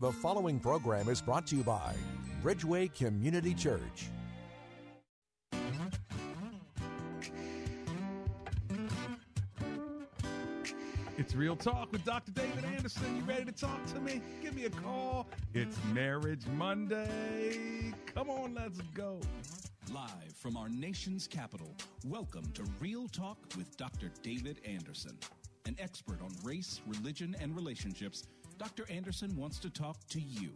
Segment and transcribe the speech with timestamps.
[0.00, 1.94] The following program is brought to you by
[2.42, 4.08] Bridgeway Community Church.
[11.18, 12.32] It's Real Talk with Dr.
[12.32, 13.14] David Anderson.
[13.14, 14.22] You ready to talk to me?
[14.40, 15.26] Give me a call.
[15.52, 17.92] It's Marriage Monday.
[18.14, 19.20] Come on, let's go.
[19.92, 24.10] Live from our nation's capital, welcome to Real Talk with Dr.
[24.22, 25.18] David Anderson.
[25.66, 28.24] An expert on race, religion, and relationships,
[28.60, 28.84] Dr.
[28.90, 30.50] Anderson wants to talk to you.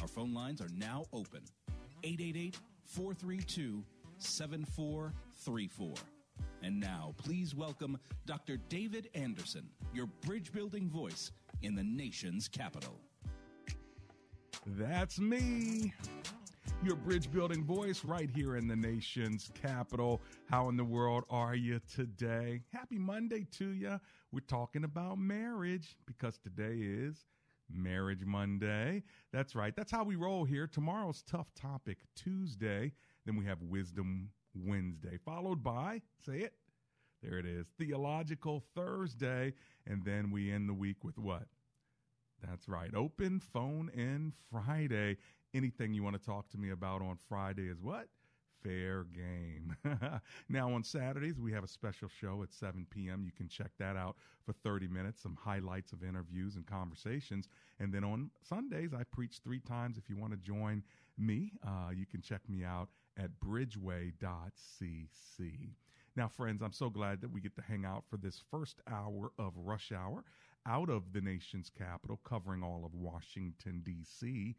[0.00, 1.40] Our phone lines are now open
[2.04, 3.82] 888 432
[4.18, 5.94] 7434.
[6.62, 8.58] And now, please welcome Dr.
[8.68, 11.32] David Anderson, your bridge building voice
[11.62, 13.00] in the nation's capital.
[14.64, 15.92] That's me.
[16.82, 20.20] Your bridge building voice right here in the nation's capital.
[20.50, 22.62] How in the world are you today?
[22.72, 23.98] Happy Monday to you.
[24.32, 27.24] We're talking about marriage because today is
[27.70, 29.02] Marriage Monday.
[29.32, 29.74] That's right.
[29.74, 30.66] That's how we roll here.
[30.66, 32.92] Tomorrow's Tough Topic Tuesday.
[33.24, 36.54] Then we have Wisdom Wednesday, followed by, say it,
[37.22, 39.54] there it is, Theological Thursday.
[39.86, 41.44] And then we end the week with what?
[42.48, 42.94] That's right.
[42.94, 45.16] Open phone in Friday.
[45.54, 48.08] Anything you want to talk to me about on Friday is what?
[48.62, 49.76] Fair game.
[50.48, 53.22] now, on Saturdays, we have a special show at 7 p.m.
[53.24, 57.48] You can check that out for 30 minutes, some highlights of interviews and conversations.
[57.78, 59.98] And then on Sundays, I preach three times.
[59.98, 60.82] If you want to join
[61.18, 64.12] me, uh, you can check me out at bridgeway.cc.
[66.16, 69.32] Now, friends, I'm so glad that we get to hang out for this first hour
[69.38, 70.24] of Rush Hour
[70.66, 74.56] out of the nation's capital, covering all of Washington, D.C.,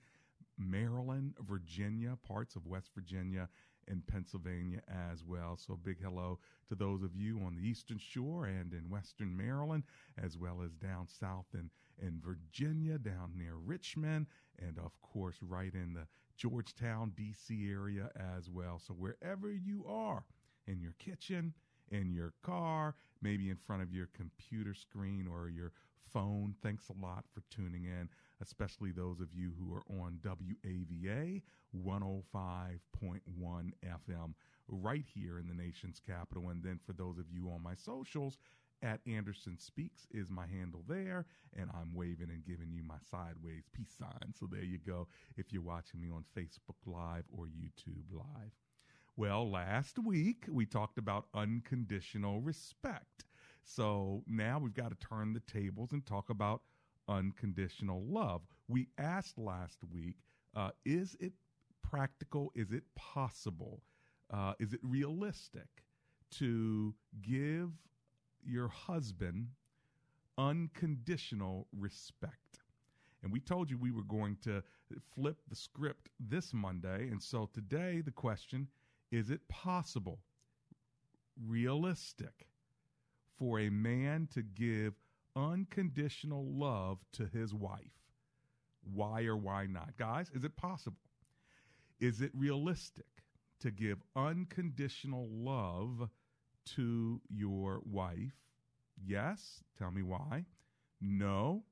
[0.58, 3.50] Maryland, Virginia, parts of West Virginia,
[3.88, 5.58] and Pennsylvania as well.
[5.58, 6.40] So, big hello
[6.70, 9.84] to those of you on the Eastern Shore and in Western Maryland,
[10.22, 11.70] as well as down south in,
[12.02, 14.28] in Virginia, down near Richmond,
[14.60, 17.70] and of course, right in the Georgetown, D.C.
[17.70, 18.80] area as well.
[18.80, 20.24] So, wherever you are,
[20.68, 21.54] in your kitchen,
[21.92, 25.72] in your car, maybe in front of your computer screen or your
[26.12, 26.56] phone.
[26.62, 28.10] Thanks a lot for tuning in,
[28.42, 31.42] especially those of you who are on WAVA
[31.76, 34.34] 105.1 FM
[34.68, 36.50] right here in the nation's capital.
[36.50, 38.38] And then for those of you on my socials,
[38.82, 41.26] at Anderson Speaks is my handle there,
[41.58, 44.34] and I'm waving and giving you my sideways peace sign.
[44.38, 48.52] So there you go if you're watching me on Facebook Live or YouTube Live.
[49.18, 53.24] Well, last week we talked about unconditional respect.
[53.66, 56.62] So now we've got to turn the tables and talk about
[57.10, 58.42] unconditional love.
[58.68, 60.16] We asked last week
[60.56, 61.34] uh, is it
[61.82, 62.52] practical?
[62.56, 63.82] Is it possible?
[64.32, 65.68] Uh, is it realistic
[66.32, 67.72] to give
[68.46, 69.48] your husband
[70.38, 72.60] unconditional respect?
[73.24, 74.64] And we told you we were going to
[75.16, 77.10] flip the script this Monday.
[77.10, 78.68] And so today the question
[79.12, 80.20] is it possible,
[81.48, 82.48] realistic,
[83.38, 84.94] for a man to give
[85.36, 87.92] unconditional love to his wife?
[88.94, 89.98] Why or why not?
[89.98, 90.98] Guys, is it possible?
[92.00, 93.06] Is it realistic
[93.62, 96.10] to give unconditional love
[96.76, 98.36] to your wife?
[99.04, 99.64] Yes.
[99.78, 100.46] Tell me why.
[101.02, 101.64] No.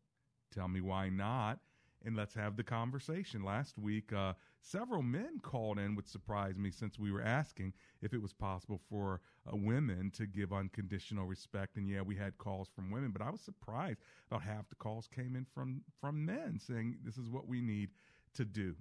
[0.54, 1.60] Tell me why not.
[2.06, 3.44] And let's have the conversation.
[3.44, 8.14] Last week, uh, several men called in, which surprised me since we were asking if
[8.14, 11.76] it was possible for uh, women to give unconditional respect.
[11.76, 14.00] And yeah, we had calls from women, but I was surprised
[14.32, 17.90] about half the calls came in from from men saying this is what we need
[18.36, 18.76] to do.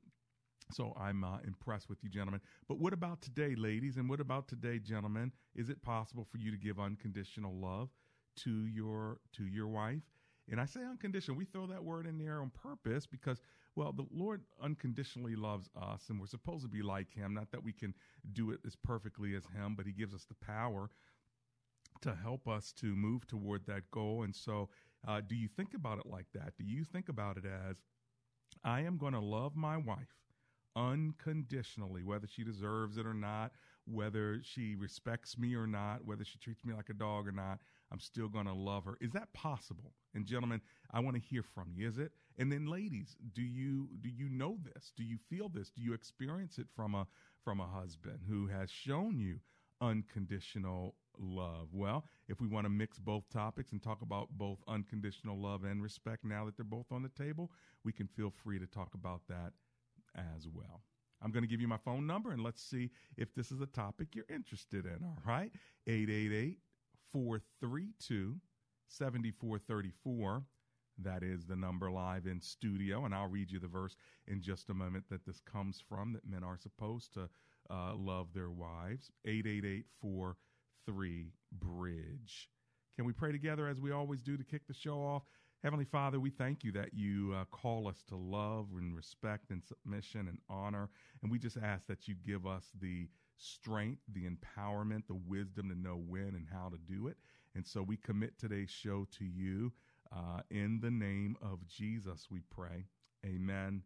[0.72, 2.40] So I'm uh, impressed with you, gentlemen.
[2.68, 3.96] But what about today, ladies?
[3.96, 5.32] And what about today, gentlemen?
[5.54, 7.90] Is it possible for you to give unconditional love
[8.36, 10.02] to your to your wife?
[10.50, 11.36] And I say unconditional.
[11.36, 13.40] We throw that word in there on purpose because,
[13.76, 17.34] well, the Lord unconditionally loves us, and we're supposed to be like Him.
[17.34, 17.94] Not that we can
[18.32, 20.90] do it as perfectly as Him, but He gives us the power
[22.02, 24.24] to help us to move toward that goal.
[24.24, 24.68] And so,
[25.06, 26.54] uh, do you think about it like that?
[26.58, 27.76] Do you think about it as,
[28.64, 30.16] I am going to love my wife
[30.74, 33.52] unconditionally, whether she deserves it or not,
[33.84, 37.58] whether she respects me or not, whether she treats me like a dog or not,
[37.92, 38.96] I'm still going to love her.
[39.00, 39.92] Is that possible?
[40.14, 41.86] And gentlemen, I want to hear from you.
[41.86, 42.12] Is it?
[42.38, 44.92] And then ladies, do you do you know this?
[44.96, 45.70] Do you feel this?
[45.70, 47.06] Do you experience it from a
[47.44, 49.40] from a husband who has shown you
[49.80, 51.68] unconditional love?
[51.72, 55.82] Well, if we want to mix both topics and talk about both unconditional love and
[55.82, 57.50] respect now that they're both on the table,
[57.84, 59.52] we can feel free to talk about that
[60.14, 60.82] as well.
[61.22, 63.66] I'm going to give you my phone number and let's see if this is a
[63.66, 64.98] topic you're interested in.
[65.04, 65.52] All right.
[65.86, 66.58] 888
[67.12, 68.36] 432
[68.88, 70.42] 7434.
[70.98, 73.04] That is the number live in studio.
[73.04, 76.28] And I'll read you the verse in just a moment that this comes from that
[76.28, 77.28] men are supposed to
[77.70, 79.10] uh, love their wives.
[79.24, 82.50] 888 43 Bridge.
[82.96, 85.22] Can we pray together as we always do to kick the show off?
[85.62, 89.62] Heavenly Father, we thank you that you uh, call us to love and respect and
[89.62, 90.90] submission and honor.
[91.22, 93.08] And we just ask that you give us the
[93.42, 97.16] strength, the empowerment, the wisdom to know when and how to do it.
[97.54, 99.72] And so we commit today's show to you.
[100.14, 102.84] Uh, in the name of Jesus, we pray.
[103.26, 103.82] Amen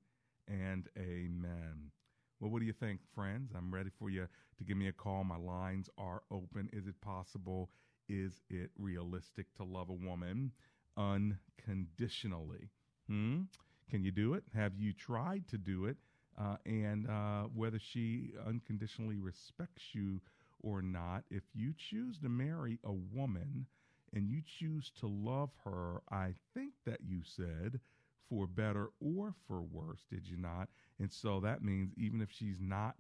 [0.49, 1.91] and amen.
[2.39, 3.53] Well, what do you think, friends?
[3.57, 4.27] I'm ready for you
[4.59, 5.25] to give me a call.
[5.25, 6.69] My lines are open.
[6.73, 7.71] Is it possible?
[8.09, 10.53] Is it realistic to love a woman
[10.97, 12.69] unconditionally?
[13.09, 13.43] Hmm?
[13.91, 14.45] Can you do it?
[14.55, 15.97] Have you tried to do it?
[16.39, 20.21] Uh, and uh, whether she unconditionally respects you
[20.63, 23.67] or not, if you choose to marry a woman
[24.13, 27.81] and you choose to love her, I think that you said
[28.29, 30.69] for better or for worse, did you not?
[30.99, 32.97] And so that means even if she's not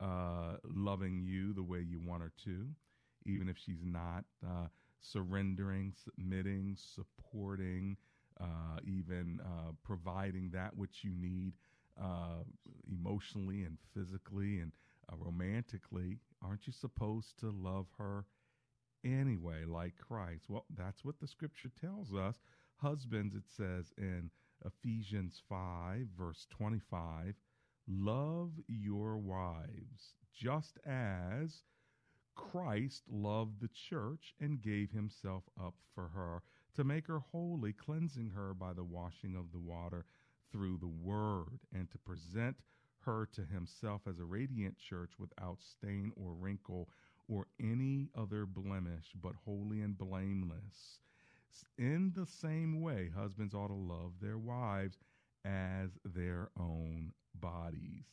[0.00, 2.68] uh, loving you the way you want her to,
[3.24, 4.66] even if she's not uh,
[5.00, 7.96] surrendering, submitting, supporting,
[8.40, 11.52] uh, even uh, providing that which you need
[12.00, 12.42] uh,
[12.90, 14.72] emotionally and physically and
[15.12, 18.26] uh, romantically, aren't you supposed to love her
[19.04, 20.44] anyway, like Christ?
[20.48, 22.36] Well, that's what the scripture tells us.
[22.76, 24.30] Husbands, it says in
[24.64, 27.34] Ephesians 5, verse 25,
[27.88, 31.62] love your wives just as
[32.34, 36.42] Christ loved the church and gave himself up for her
[36.76, 40.04] to make her holy, cleansing her by the washing of the water
[40.52, 42.56] through the word, and to present
[43.00, 46.88] her to himself as a radiant church without stain or wrinkle
[47.28, 51.00] or any other blemish, but holy and blameless.
[51.76, 54.98] In the same way, husbands ought to love their wives
[55.44, 58.06] as their own bodies.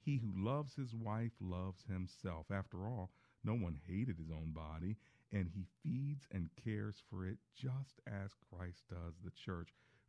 [0.00, 2.50] He who loves his wife loves himself.
[2.50, 3.10] After all,
[3.42, 4.96] no one hated his own body,
[5.32, 9.74] and he feeds and cares for it just as Christ does the church,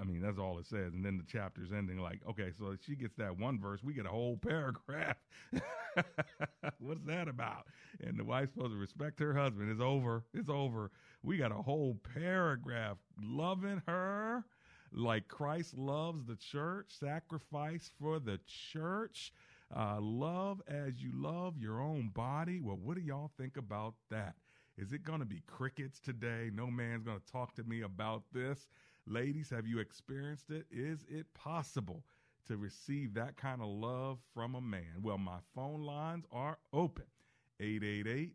[0.00, 0.92] I mean, that's all it says.
[0.94, 4.06] And then the chapter's ending like, okay, so she gets that one verse, we get
[4.06, 5.16] a whole paragraph.
[6.78, 7.66] What's that about?
[8.00, 9.70] And the wife's supposed to respect her husband.
[9.70, 10.24] It's over.
[10.34, 10.90] It's over.
[11.22, 14.44] We got a whole paragraph loving her
[14.92, 19.32] like Christ loves the church, sacrifice for the church,
[19.74, 22.60] uh, love as you love your own body.
[22.60, 24.34] Well, what do y'all think about that?
[24.78, 26.50] Is it going to be crickets today?
[26.54, 28.68] No man's going to talk to me about this.
[29.08, 30.66] Ladies, have you experienced it?
[30.70, 32.04] Is it possible
[32.46, 35.00] to receive that kind of love from a man?
[35.02, 37.06] Well, my phone lines are open
[37.58, 38.34] 888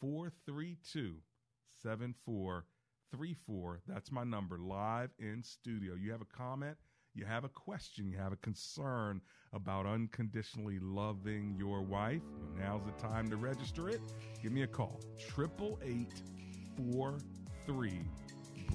[0.00, 1.16] 432
[1.82, 3.80] 7434.
[3.86, 5.94] That's my number live in studio.
[5.94, 6.78] You have a comment?
[7.18, 9.20] you have a question, you have a concern
[9.52, 12.22] about unconditionally loving your wife,
[12.56, 14.00] now's the time to register it.
[14.40, 15.00] Give me a call.
[15.18, 16.06] 888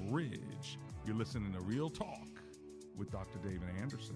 [0.10, 0.78] Bridge.
[1.06, 2.30] You're listening to Real Talk
[2.96, 3.38] with Dr.
[3.44, 4.16] David Anderson.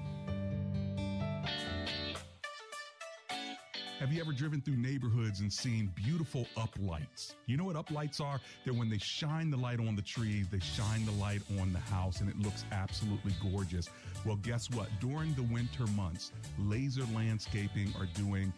[4.11, 7.35] Have you ever driven through neighborhoods and seen beautiful uplights?
[7.45, 8.41] You know what uplights are?
[8.65, 11.79] They're when they shine the light on the trees, they shine the light on the
[11.79, 13.87] house, and it looks absolutely gorgeous.
[14.25, 14.89] Well, guess what?
[14.99, 18.51] During the winter months, Lazer Landscaping are doing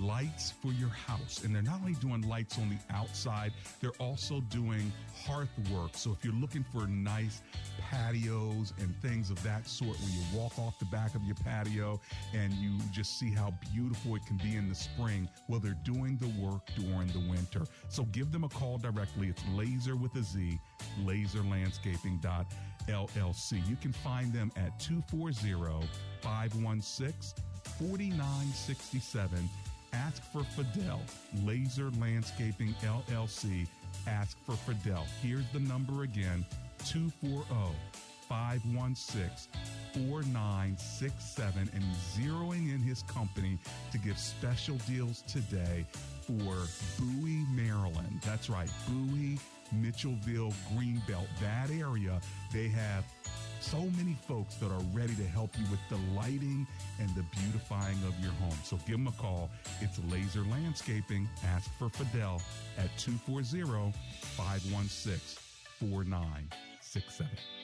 [0.00, 1.44] lights for your house.
[1.44, 4.90] And they're not only doing lights on the outside, they're also doing
[5.26, 5.90] hearth work.
[5.92, 7.42] So if you're looking for nice
[7.90, 12.00] patios and things of that sort, where you walk off the back of your patio
[12.32, 16.18] and you just see how beautiful it can be in the spring, well, they're doing
[16.18, 17.62] the work during the winter.
[17.88, 19.28] So give them a call directly.
[19.28, 20.58] It's laser with a Z,
[21.04, 23.68] lazerlandscaping.llc.
[23.68, 25.86] You can find them at 240
[26.22, 27.44] 516
[27.78, 29.50] 4967
[29.94, 31.00] Ask for Fidel,
[31.44, 33.68] Lazer Landscaping LLC.
[34.08, 35.06] Ask for Fidel.
[35.22, 36.44] Here's the number again
[36.86, 37.44] 240
[38.28, 39.50] 516
[39.92, 41.70] 4967.
[41.72, 41.84] And
[42.16, 43.58] zeroing in his company
[43.92, 45.84] to give special deals today
[46.22, 46.56] for
[46.98, 48.20] Bowie, Maryland.
[48.24, 49.38] That's right, Bowie,
[49.74, 52.20] Mitchellville, Greenbelt, that area.
[52.52, 53.04] They have
[53.60, 56.66] so many folks that are ready to help you with the lighting
[57.00, 58.58] and the beautifying of your home.
[58.62, 59.50] So give them a call.
[59.80, 61.28] It's Lazer Landscaping.
[61.46, 62.42] Ask for Fidel
[62.78, 63.92] at 240
[64.36, 65.40] 516
[65.80, 67.63] 4967.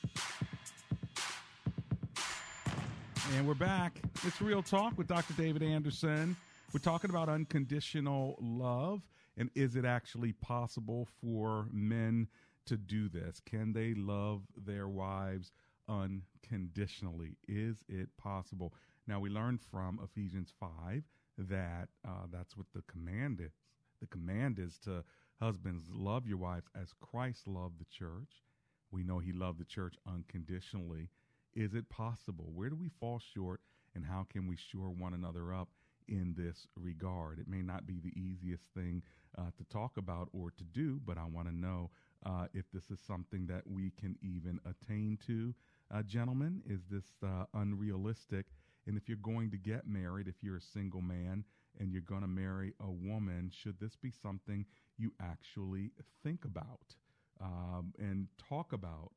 [3.33, 3.97] And we're back.
[4.25, 5.33] It's Real Talk with Dr.
[5.33, 6.35] David Anderson.
[6.73, 9.01] We're talking about unconditional love
[9.37, 12.27] and is it actually possible for men
[12.65, 13.39] to do this?
[13.39, 15.53] Can they love their wives
[15.87, 17.37] unconditionally?
[17.47, 18.73] Is it possible?
[19.07, 21.03] Now, we learned from Ephesians 5
[21.37, 23.53] that uh, that's what the command is.
[24.01, 25.03] The command is to
[25.39, 28.43] husbands, love your wives as Christ loved the church.
[28.91, 31.09] We know he loved the church unconditionally.
[31.53, 32.51] Is it possible?
[32.53, 33.61] Where do we fall short,
[33.93, 35.69] and how can we shore one another up
[36.07, 37.39] in this regard?
[37.39, 39.03] It may not be the easiest thing
[39.37, 41.89] uh, to talk about or to do, but I want to know
[42.25, 45.53] uh, if this is something that we can even attain to.
[45.93, 48.45] Uh, gentlemen, is this uh, unrealistic?
[48.87, 51.43] And if you're going to get married, if you're a single man
[51.79, 54.65] and you're going to marry a woman, should this be something
[54.97, 55.91] you actually
[56.23, 56.95] think about
[57.41, 59.11] um, and talk about?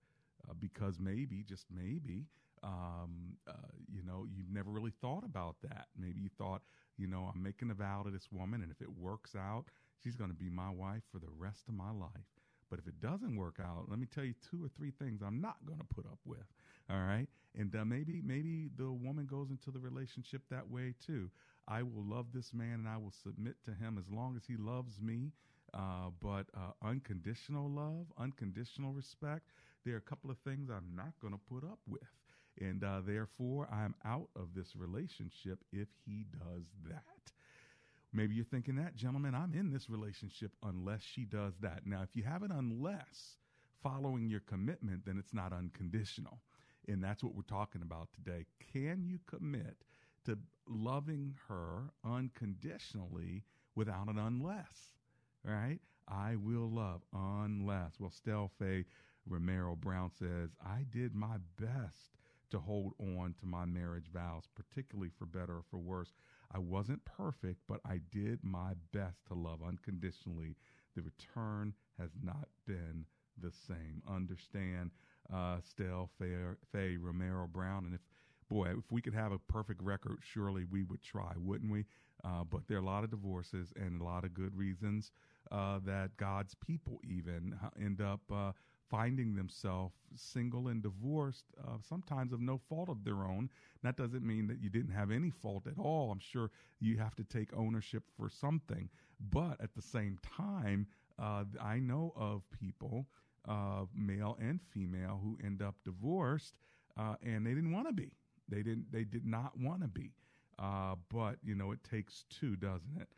[0.49, 2.27] Uh, because maybe, just maybe,
[2.63, 3.53] um, uh,
[3.93, 5.87] you know, you've never really thought about that.
[5.99, 6.63] Maybe you thought,
[6.97, 9.65] you know, I'm making a vow to this woman, and if it works out,
[10.03, 12.29] she's going to be my wife for the rest of my life.
[12.71, 15.41] But if it doesn't work out, let me tell you two or three things I'm
[15.41, 16.47] not going to put up with.
[16.91, 21.31] All right, and uh, maybe maybe the woman goes into the relationship that way too.
[21.69, 24.57] I will love this man and I will submit to him as long as he
[24.57, 25.33] loves me.
[25.73, 29.51] Uh, but uh, unconditional love, unconditional respect,
[29.85, 32.03] there are a couple of things I'm not going to put up with.
[32.61, 37.33] And uh, therefore, I'm out of this relationship if he does that.
[38.12, 41.81] Maybe you're thinking that, gentlemen, I'm in this relationship unless she does that.
[41.85, 43.38] Now, if you have an unless
[43.83, 46.38] following your commitment, then it's not unconditional.
[46.87, 48.47] And that's what we're talking about today.
[48.73, 49.76] Can you commit
[50.26, 50.38] to
[50.69, 53.43] loving her unconditionally
[53.75, 54.93] without an unless?
[55.43, 55.81] Right?
[56.07, 57.95] I will love unless.
[57.99, 58.85] Well, Stell Faye
[59.28, 62.16] Romero Brown says, I did my best
[62.50, 66.12] to hold on to my marriage vows, particularly for better or for worse.
[66.52, 70.57] I wasn't perfect, but I did my best to love unconditionally.
[70.95, 73.07] The return has not been
[73.40, 74.02] the same.
[74.09, 74.90] Understand,
[75.33, 78.00] uh, Stell Faye, Romero Brown, and if
[78.49, 81.85] boy, if we could have a perfect record, surely we would try, wouldn't we?
[82.23, 85.11] Uh, but there are a lot of divorces and a lot of good reasons
[85.50, 88.52] uh, that God's people even end up uh,
[88.91, 93.50] finding themselves single and divorced, uh, sometimes of no fault of their own.
[93.83, 96.11] That doesn't mean that you didn't have any fault at all.
[96.11, 96.50] I'm sure
[96.81, 98.88] you have to take ownership for something.
[99.31, 100.87] But at the same time,
[101.19, 103.07] uh, I know of people,
[103.49, 106.55] uh, male and female, who end up divorced
[106.97, 108.12] uh, and they didn't want to be.
[108.49, 108.93] They didn't.
[108.93, 110.12] They did not want to be.
[110.59, 113.09] Uh, but you know, it takes two, doesn't it?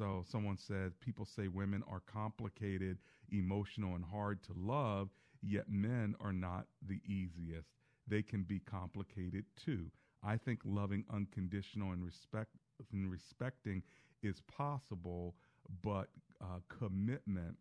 [0.00, 2.96] So someone said people say women are complicated,
[3.30, 5.10] emotional, and hard to love,
[5.42, 7.68] yet men are not the easiest.
[8.08, 9.90] They can be complicated too.
[10.24, 12.48] I think loving unconditional and respect
[12.92, 13.82] and respecting
[14.22, 15.34] is possible,
[15.82, 16.08] but
[16.40, 17.58] uh, commitment.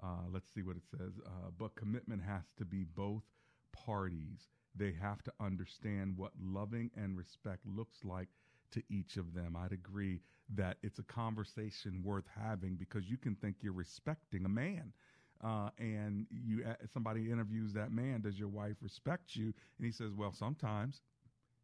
[0.00, 1.10] Uh, let's see what it says.
[1.26, 3.24] Uh, but commitment has to be both
[3.72, 4.46] parties.
[4.76, 8.28] They have to understand what loving and respect looks like
[8.70, 9.56] to each of them.
[9.56, 10.20] I'd agree
[10.54, 14.92] that it's a conversation worth having because you can think you're respecting a man.
[15.44, 19.52] Uh, and you somebody interviews that man, does your wife respect you?
[19.78, 21.02] And he says, well, sometimes.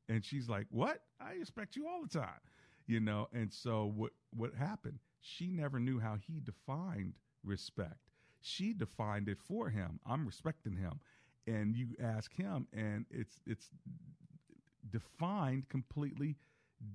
[0.08, 1.00] And she's like, what?
[1.20, 2.40] I respect you all the time,
[2.86, 3.28] you know.
[3.32, 4.98] And so what what happened?
[5.20, 8.10] She never knew how he defined respect.
[8.40, 10.00] She defined it for him.
[10.04, 11.00] I'm respecting him,
[11.46, 13.70] and you ask him, and it's it's
[14.90, 16.36] defined completely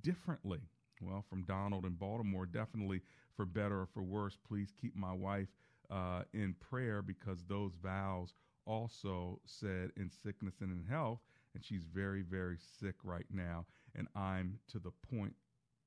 [0.02, 0.62] differently.
[1.02, 3.02] Well, from Donald in Baltimore, definitely
[3.36, 5.48] for better or for worse, please keep my wife
[5.90, 8.34] uh, in prayer because those vows
[8.66, 11.20] also said in sickness and in health,
[11.54, 15.36] and she's very, very sick right now, and I'm to the point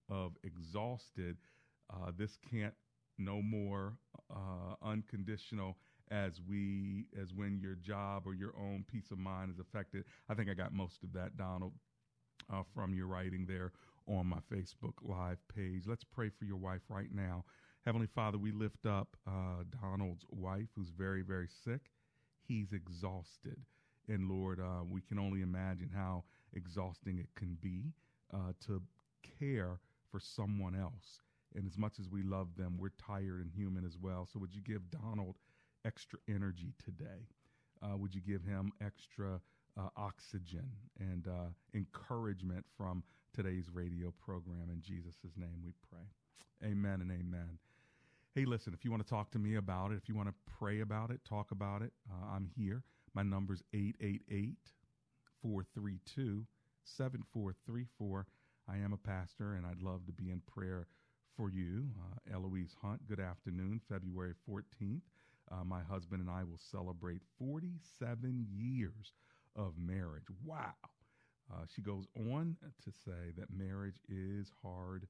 [0.09, 1.37] of exhausted.
[1.93, 2.75] Uh, this can't
[3.19, 3.95] no more
[4.31, 5.77] uh, unconditional
[6.11, 10.05] as we as when your job or your own peace of mind is affected.
[10.29, 11.73] I think I got most of that, Donald,
[12.53, 13.73] uh, from your writing there
[14.11, 15.85] on my Facebook Live page.
[15.87, 17.45] Let's pray for your wife right now.
[17.87, 21.83] Heavenly Father, we lift up uh, Donald's wife, who's very, very sick.
[22.47, 23.57] He's exhausted.
[24.09, 26.25] And Lord, uh, we can only imagine how
[26.55, 27.93] exhausting it can be
[28.35, 28.83] uh, to
[29.39, 29.79] care
[30.11, 31.21] for someone else.
[31.55, 34.29] And as much as we love them, we're tired and human as well.
[34.31, 35.37] So would you give Donald
[35.85, 37.29] extra energy today?
[37.83, 39.41] Uh, would you give him extra
[39.81, 43.03] uh, oxygen and uh, encouragement from
[43.35, 44.69] today's radio program?
[44.73, 46.71] In Jesus' name we pray.
[46.71, 47.59] Amen and amen.
[48.35, 50.35] Hey, listen, if you want to talk to me about it, if you want to
[50.59, 52.83] pray about it, talk about it, uh, I'm here.
[53.15, 54.57] My number's 888
[55.43, 56.47] 432
[56.85, 58.27] 7434.
[58.69, 60.87] I am a pastor and I'd love to be in prayer
[61.37, 61.89] for you.
[61.99, 65.01] Uh, Eloise Hunt, good afternoon, February 14th.
[65.51, 69.13] Uh, my husband and I will celebrate 47 years
[69.57, 70.27] of marriage.
[70.45, 70.75] Wow.
[71.53, 75.07] Uh, she goes on to say that marriage is hard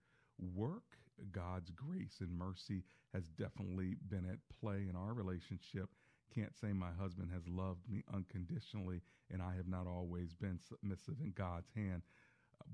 [0.55, 0.97] work.
[1.33, 5.91] God's grace and mercy has definitely been at play in our relationship.
[6.35, 11.21] Can't say my husband has loved me unconditionally and I have not always been submissive
[11.23, 12.03] in God's hand.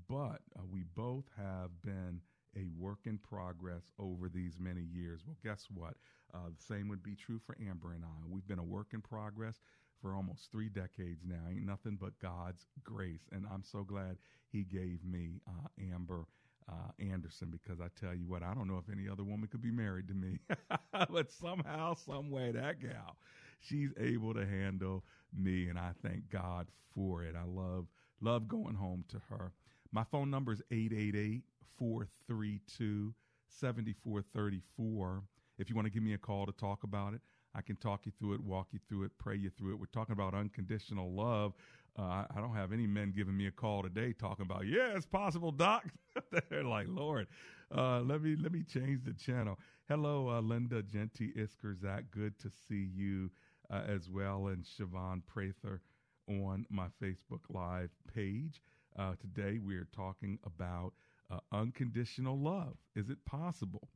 [0.08, 2.20] But uh, we both have been
[2.56, 5.22] a work in progress over these many years.
[5.26, 5.94] Well, guess what?
[6.34, 8.26] Uh, the same would be true for Amber and I.
[8.28, 9.60] We've been a work in progress
[10.00, 11.40] for almost three decades now.
[11.50, 13.28] Ain't nothing but God's grace.
[13.32, 14.18] And I'm so glad
[14.50, 16.26] He gave me uh, Amber.
[16.68, 19.62] Uh, Anderson, because I tell you what, I don't know if any other woman could
[19.62, 20.40] be married to me,
[21.10, 23.16] but somehow, some way, that gal,
[23.60, 27.36] she's able to handle me, and I thank God for it.
[27.36, 27.86] I love
[28.20, 29.52] love going home to her.
[29.92, 31.42] My phone number is 888
[31.78, 33.14] 432
[33.48, 35.22] 7434.
[35.58, 37.20] If you want to give me a call to talk about it,
[37.56, 39.80] I can talk you through it, walk you through it, pray you through it.
[39.80, 41.54] We're talking about unconditional love.
[41.98, 45.06] Uh, I don't have any men giving me a call today talking about, yeah, it's
[45.06, 45.86] possible, doc.
[46.50, 47.28] They're like, Lord,
[47.74, 49.58] uh, let me let me change the channel.
[49.88, 52.10] Hello, uh, Linda Genti Isker, Iskerzak.
[52.10, 53.30] Good to see you
[53.70, 55.80] uh, as well, and Siobhan Prather
[56.28, 58.60] on my Facebook Live page.
[58.98, 60.92] Uh, today we are talking about
[61.30, 62.76] uh, unconditional love.
[62.94, 63.88] Is it possible?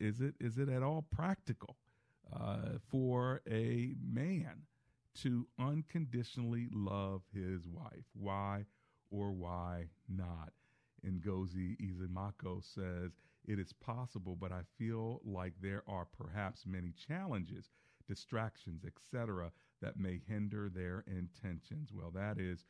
[0.00, 1.76] Is it is it at all practical
[2.32, 4.62] uh, for a man
[5.22, 8.04] to unconditionally love his wife?
[8.14, 8.64] Why
[9.10, 10.52] or why not?
[11.06, 13.12] Ngozi Izumako says
[13.46, 17.70] it is possible, but I feel like there are perhaps many challenges,
[18.06, 21.90] distractions, etc., that may hinder their intentions.
[21.92, 22.64] Well, that is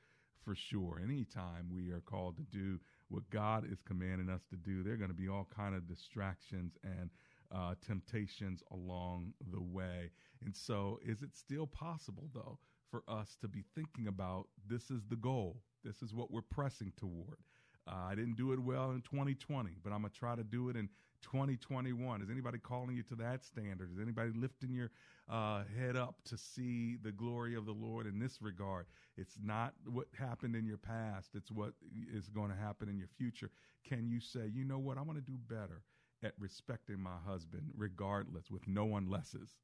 [0.45, 1.01] for sure.
[1.03, 4.99] Anytime we are called to do what God is commanding us to do, there are
[4.99, 7.11] going to be all kind of distractions and
[7.55, 10.11] uh, temptations along the way.
[10.45, 12.59] And so, is it still possible though
[12.91, 16.93] for us to be thinking about this is the goal, this is what we're pressing
[16.97, 17.39] toward?
[17.87, 20.77] Uh, I didn't do it well in 2020, but I'm gonna try to do it
[20.77, 20.89] in
[21.23, 22.23] 2021.
[22.23, 23.91] Is anybody calling you to that standard?
[23.93, 24.91] Is anybody lifting your
[25.29, 28.87] uh, head up to see the glory of the Lord in this regard?
[29.17, 31.73] It's not what happened in your past, it's what
[32.15, 33.51] is going to happen in your future.
[33.89, 35.83] Can you say, you know what, I want to do better
[36.23, 39.57] at respecting my husband, regardless, with no unlesses?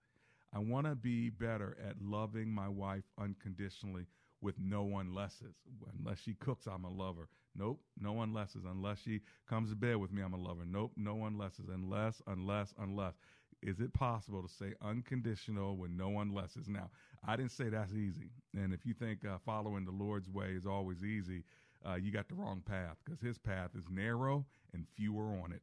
[0.53, 4.07] I want to be better at loving my wife unconditionally
[4.41, 5.57] with no unlesses.
[5.99, 7.29] Unless she cooks, I'm a lover.
[7.57, 8.65] Nope, no unlesses.
[8.65, 10.65] Unless she comes to bed with me, I'm a lover.
[10.67, 11.67] Nope, no unlesses.
[11.73, 13.15] Unless, unless, unless.
[13.63, 16.69] Is it possible to say unconditional with no unlesses?
[16.69, 16.91] Now,
[17.27, 18.31] I didn't say that's easy.
[18.55, 21.45] And if you think uh, following the Lord's way is always easy,
[21.89, 25.61] uh, you got the wrong path because his path is narrow and fewer on it.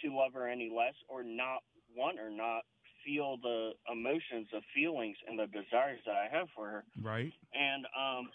[0.03, 1.62] to love her any less or not
[1.96, 2.66] want or not
[3.07, 6.85] feel the emotions, the feelings, and the desires that I have for her.
[7.01, 7.33] Right.
[7.55, 8.29] And um,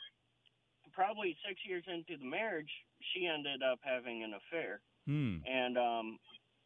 [0.94, 2.72] probably six years into the marriage,
[3.14, 4.80] she ended up having an affair.
[5.06, 5.44] Hmm.
[5.46, 6.18] And um,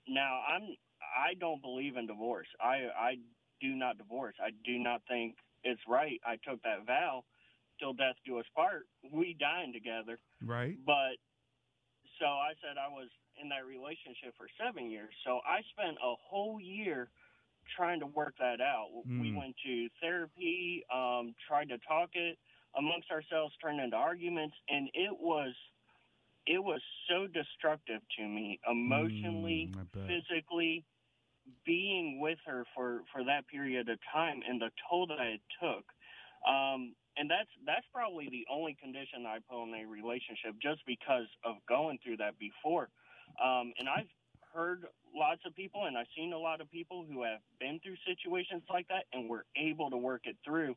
[0.08, 2.48] now I'm I don't believe in divorce.
[2.62, 3.16] I I
[3.62, 4.36] do not divorce.
[4.40, 6.22] I do not think it's right.
[6.26, 7.26] I took that vow
[7.80, 8.88] till death do us part.
[9.12, 10.20] We dying together.
[10.42, 10.78] Right.
[10.86, 11.20] But
[12.20, 13.10] so I said I was
[13.42, 15.12] in that relationship for seven years.
[15.26, 17.10] So I spent a whole year
[17.76, 18.88] trying to work that out.
[19.10, 19.22] Mm.
[19.22, 22.38] We went to therapy, um, tried to talk it
[22.78, 25.54] amongst ourselves, turned into arguments, and it was
[26.46, 30.86] it was so destructive to me emotionally, mm, physically.
[31.66, 35.86] Being with her for for that period of time and the toll that it took,
[36.50, 41.28] um, and that's that's probably the only condition I put on a relationship, just because
[41.44, 42.90] of going through that before.
[43.42, 44.10] Um, and I've
[44.56, 47.98] heard lots of people and I've seen a lot of people who have been through
[48.08, 50.76] situations like that and were able to work it through.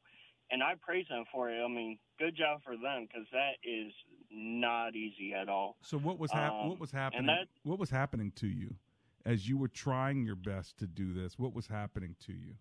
[0.51, 1.63] And I praise them for it.
[1.63, 3.93] I mean, good job for them because that is
[4.31, 5.77] not easy at all.
[5.83, 7.27] So what was hap- um, what was happening?
[7.27, 8.75] That, what was happening to you
[9.25, 11.39] as you were trying your best to do this?
[11.39, 12.55] What was happening to you?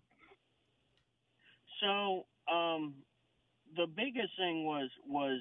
[1.80, 2.94] So um,
[3.76, 5.40] the biggest thing was was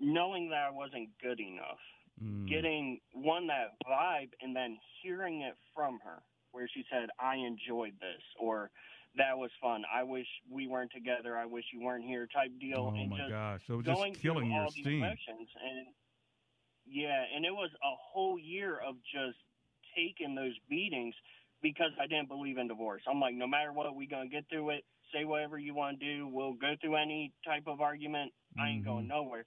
[0.00, 1.78] knowing that I wasn't good enough
[2.22, 2.48] mm.
[2.48, 7.92] getting one that vibe and then hearing it from her where she said i enjoyed
[8.00, 8.70] this or
[9.16, 12.92] that was fun i wish we weren't together i wish you weren't here type deal
[12.92, 15.86] oh and my just gosh so it was just killing your steam emotions and
[16.86, 19.38] yeah and it was a whole year of just
[19.96, 21.14] taking those beatings
[21.62, 24.70] because i didn't believe in divorce i'm like no matter what we gonna get through
[24.70, 28.62] it say whatever you want to do we'll go through any type of argument mm-hmm.
[28.62, 29.16] i ain't going mm-hmm.
[29.16, 29.46] nowhere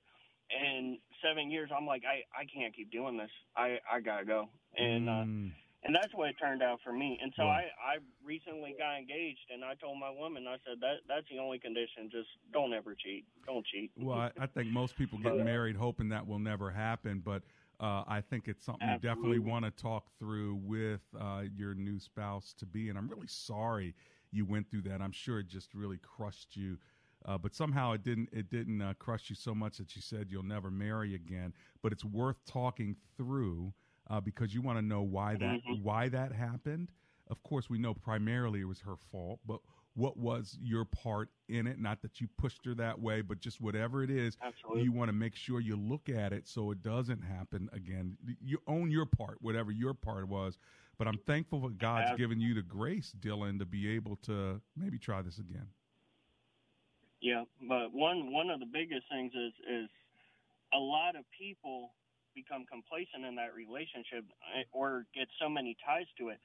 [0.50, 3.32] and seven years, I'm like, I, I can't keep doing this.
[3.56, 4.50] I, I gotta go.
[4.78, 5.50] And, uh, mm.
[5.50, 7.20] uh, and that's what it turned out for me.
[7.22, 10.98] And so I, I recently got engaged and I told my woman, I said, that,
[11.08, 12.10] that's the only condition.
[12.12, 13.26] Just don't ever cheat.
[13.46, 13.92] Don't cheat.
[13.96, 17.44] Well, I, I think most people get married hoping that will never happen, but,
[17.80, 19.10] uh, I think it's something Absolutely.
[19.10, 22.90] you definitely want to talk through with uh, your new spouse to be.
[22.90, 23.94] And I'm really sorry
[24.32, 25.02] you went through that.
[25.02, 26.78] I'm sure it just really crushed you
[27.26, 30.28] uh, but somehow it didn't it didn't uh, crush you so much that you said
[30.30, 31.54] you'll never marry again.
[31.82, 33.74] But it's worth talking through
[34.10, 35.84] uh, because you want to know why that mm-hmm.
[35.84, 36.90] why that happened.
[37.30, 39.60] Of course, we know primarily it was her fault, but
[39.98, 41.80] what was your part in it?
[41.80, 44.84] Not that you pushed her that way, but just whatever it is, Absolutely.
[44.84, 48.16] you want to make sure you look at it so it doesn't happen again.
[48.40, 50.60] You own your part, whatever your part was.
[51.00, 55.00] But I'm thankful that God's given you the grace, Dylan, to be able to maybe
[55.00, 55.68] try this again.
[57.20, 59.90] Yeah, but one one of the biggest things is is
[60.74, 61.94] a lot of people
[62.36, 66.38] become complacent in that relationship eh, or get so many ties to it.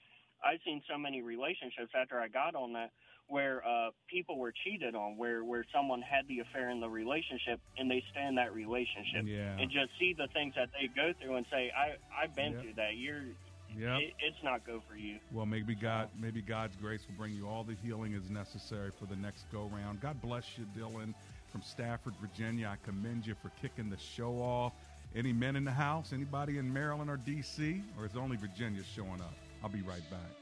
[0.42, 2.90] I've seen so many relationships after I got on that
[3.28, 7.60] where uh, people were cheated on, where where someone had the affair in the relationship
[7.78, 9.56] and they stay in that relationship yeah.
[9.58, 12.62] and just see the things that they go through and say, I I've been yep.
[12.62, 12.96] through that.
[12.96, 13.22] You're
[13.78, 14.00] Yep.
[14.00, 15.18] It, it's not good for you.
[15.32, 19.06] Well, maybe God, maybe God's grace will bring you all the healing is necessary for
[19.06, 20.00] the next go round.
[20.00, 21.14] God bless you, Dylan
[21.50, 22.70] from Stafford, Virginia.
[22.72, 24.72] I commend you for kicking the show off.
[25.14, 26.12] Any men in the house?
[26.12, 27.82] Anybody in Maryland or D.C.?
[27.98, 29.34] Or is only Virginia showing up?
[29.62, 30.41] I'll be right back.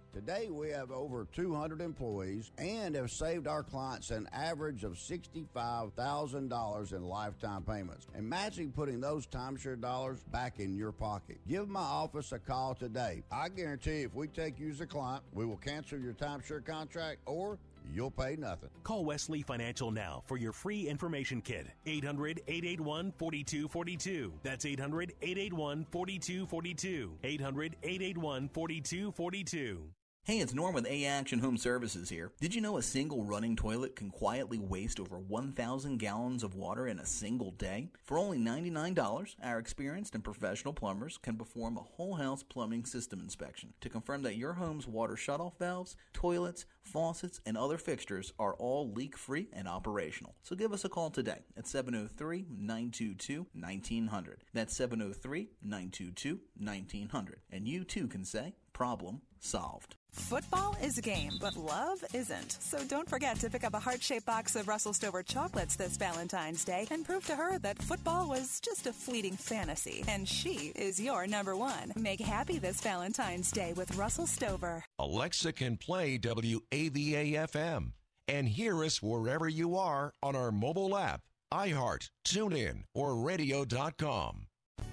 [0.13, 6.93] Today, we have over 200 employees and have saved our clients an average of $65,000
[6.93, 8.07] in lifetime payments.
[8.17, 11.37] Imagine putting those timeshare dollars back in your pocket.
[11.47, 13.23] Give my office a call today.
[13.31, 17.21] I guarantee if we take you as a client, we will cancel your timeshare contract
[17.25, 17.57] or
[17.93, 18.69] You'll pay nothing.
[18.83, 21.67] Call Wesley Financial now for your free information kit.
[21.85, 24.33] 800 881 4242.
[24.43, 27.17] That's 800 881 4242.
[27.23, 30.00] 800 881 4242.
[30.23, 32.31] Hey, it's Norm with A Action Home Services here.
[32.39, 36.85] Did you know a single running toilet can quietly waste over 1,000 gallons of water
[36.85, 37.89] in a single day?
[38.03, 43.19] For only $99, our experienced and professional plumbers can perform a whole house plumbing system
[43.19, 48.53] inspection to confirm that your home's water shutoff valves, toilets, faucets, and other fixtures are
[48.53, 50.35] all leak free and operational.
[50.43, 54.43] So give us a call today at 703 922 1900.
[54.53, 57.39] That's 703 922 1900.
[57.51, 59.95] And you too can say, problem solved.
[60.13, 62.57] Football is a game, but love isn't.
[62.59, 65.95] So don't forget to pick up a heart shaped box of Russell Stover chocolates this
[65.97, 70.73] Valentine's Day and prove to her that football was just a fleeting fantasy and she
[70.75, 71.93] is your number one.
[71.95, 74.83] Make happy this Valentine's Day with Russell Stover.
[74.99, 77.93] Alexa can play WAVA FM
[78.27, 81.21] and hear us wherever you are on our mobile app,
[81.53, 84.47] iHeart, TuneIn, or radio.com.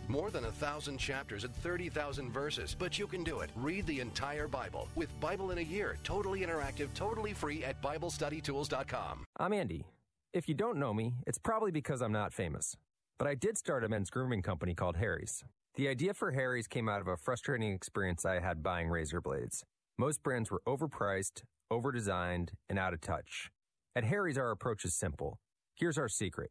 [0.08, 3.50] More than a thousand chapters and 30,000 verses, but you can do it.
[3.56, 9.24] Read the entire Bible with Bible in a Year, totally interactive, totally free at BibleStudyTools.com.
[9.38, 9.84] I'm Andy.
[10.32, 12.76] If you don't know me, it's probably because I'm not famous.
[13.18, 15.42] But I did start a men's grooming company called Harry's.
[15.74, 19.64] The idea for Harry's came out of a frustrating experience I had buying razor blades.
[19.98, 23.50] Most brands were overpriced, overdesigned, and out of touch.
[23.96, 25.38] At Harry's, our approach is simple.
[25.74, 26.50] Here's our secret.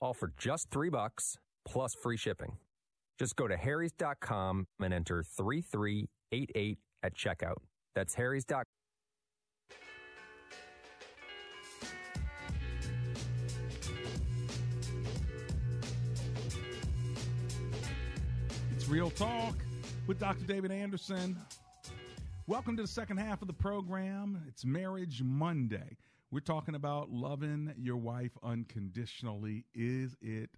[0.00, 2.56] all for just three bucks plus free shipping.
[3.18, 7.56] Just go to harrys.com and enter 3388 at checkout.
[7.94, 8.64] That's harrys.com.
[18.74, 19.54] It's Real Talk
[20.06, 20.44] with Dr.
[20.44, 21.36] David Anderson.
[22.46, 24.40] Welcome to the second half of the program.
[24.46, 25.96] It's Marriage Monday.
[26.30, 29.64] We're talking about loving your wife unconditionally.
[29.74, 30.50] Is it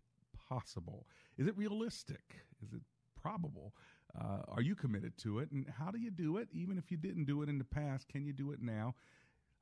[0.48, 1.06] possible?
[1.36, 2.36] Is it realistic?
[2.62, 2.80] Is it
[3.20, 3.74] probable?
[4.18, 5.50] Uh, are you committed to it?
[5.50, 6.48] And how do you do it?
[6.52, 8.94] Even if you didn't do it in the past, can you do it now?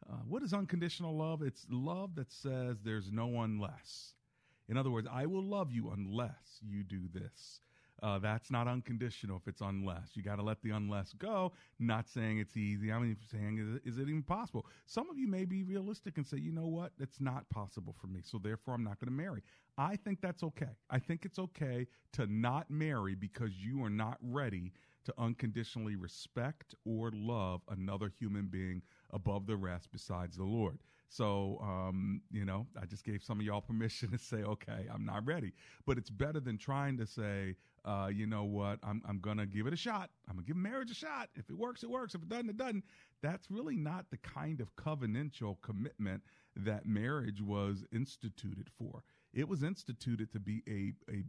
[0.09, 1.42] Uh, what is unconditional love?
[1.42, 4.14] It's love that says there's no one less.
[4.69, 7.61] In other words, I will love you unless you do this.
[8.03, 10.11] Uh, that's not unconditional if it's unless.
[10.15, 11.53] You got to let the unless go.
[11.79, 12.93] Not saying it's easy.
[12.93, 14.67] I'm mean, saying, is it, is it even possible?
[14.85, 16.93] Some of you may be realistic and say, you know what?
[16.99, 18.21] It's not possible for me.
[18.23, 19.43] So therefore, I'm not going to marry.
[19.79, 20.77] I think that's okay.
[20.91, 24.73] I think it's okay to not marry because you are not ready
[25.07, 28.83] to unconditionally respect or love another human being
[29.13, 30.79] above the rest besides the Lord.
[31.09, 35.05] So, um, you know, I just gave some of y'all permission to say, okay, I'm
[35.05, 35.53] not ready.
[35.87, 37.55] But it's better than trying to say,
[37.87, 40.11] uh, you know what, I'm, I'm going to give it a shot.
[40.29, 41.29] I'm going to give marriage a shot.
[41.37, 42.14] If it works, it works.
[42.14, 42.85] If it doesn't, it doesn't.
[43.22, 46.22] That's really not the kind of covenantal commitment
[46.57, 49.03] that marriage was instituted for.
[49.33, 51.22] It was instituted to be a, a,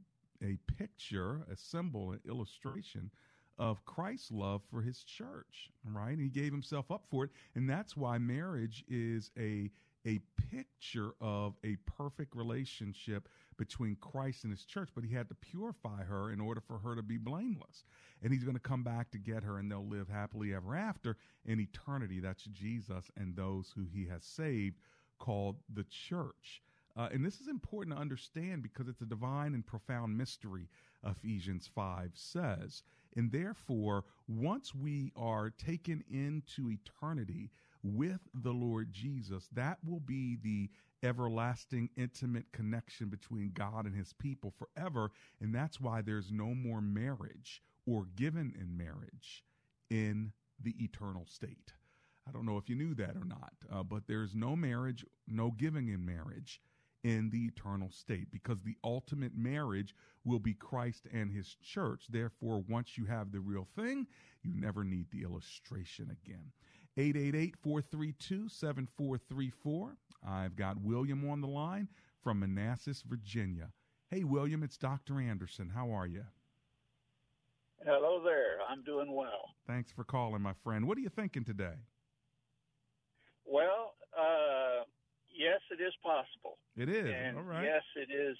[0.44, 3.12] a picture, a symbol, an illustration
[3.60, 6.12] of Christ's love for his church, right?
[6.12, 7.32] And he gave himself up for it.
[7.56, 9.70] And that's why marriage is a
[10.08, 15.36] a picture of a perfect relationship between Christ and his church, but he had to
[15.36, 17.84] purify her in order for her to be blameless.
[18.24, 21.18] And he's going to come back to get her, and they'll live happily ever after
[21.46, 22.20] in eternity.
[22.20, 24.78] That's Jesus and those who he has saved,
[25.20, 26.62] called the church.
[26.96, 30.68] Uh, and this is important to understand because it's a divine and profound mystery,
[31.06, 32.84] Ephesians 5 says.
[33.16, 37.52] And therefore, once we are taken into eternity,
[37.84, 40.70] with the Lord Jesus, that will be the
[41.04, 45.12] everlasting, intimate connection between God and his people forever.
[45.42, 49.44] And that's why there's no more marriage or given in marriage
[49.90, 51.74] in the eternal state.
[52.28, 55.52] I don't know if you knew that or not, uh, but there's no marriage, no
[55.52, 56.60] giving in marriage
[57.04, 62.06] in the eternal state because the ultimate marriage will be Christ and his church.
[62.10, 64.08] Therefore, once you have the real thing,
[64.44, 66.52] you never need the illustration again.
[66.98, 69.98] 888 432 7434.
[70.28, 71.88] I've got William on the line
[72.24, 73.70] from Manassas, Virginia.
[74.10, 75.22] Hey, William, it's Dr.
[75.22, 75.70] Anderson.
[75.76, 76.24] How are you?
[77.86, 78.58] Hello there.
[78.68, 79.54] I'm doing well.
[79.68, 80.88] Thanks for calling, my friend.
[80.88, 81.78] What are you thinking today?
[83.46, 84.84] Well, uh,
[85.30, 86.58] yes, it is possible.
[86.76, 87.14] It is.
[87.14, 87.64] And All right.
[87.64, 88.38] Yes, it is.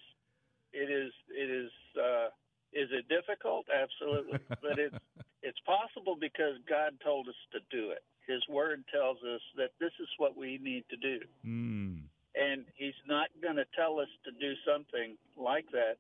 [0.74, 1.14] It is.
[1.30, 1.72] It is.
[1.96, 2.28] Uh,
[2.74, 3.68] is it difficult?
[3.70, 4.98] Absolutely, but it's
[5.44, 8.04] it's possible because God told us to do it.
[8.28, 12.02] His Word tells us that this is what we need to do, mm.
[12.36, 15.98] and He's not going to tell us to do something like that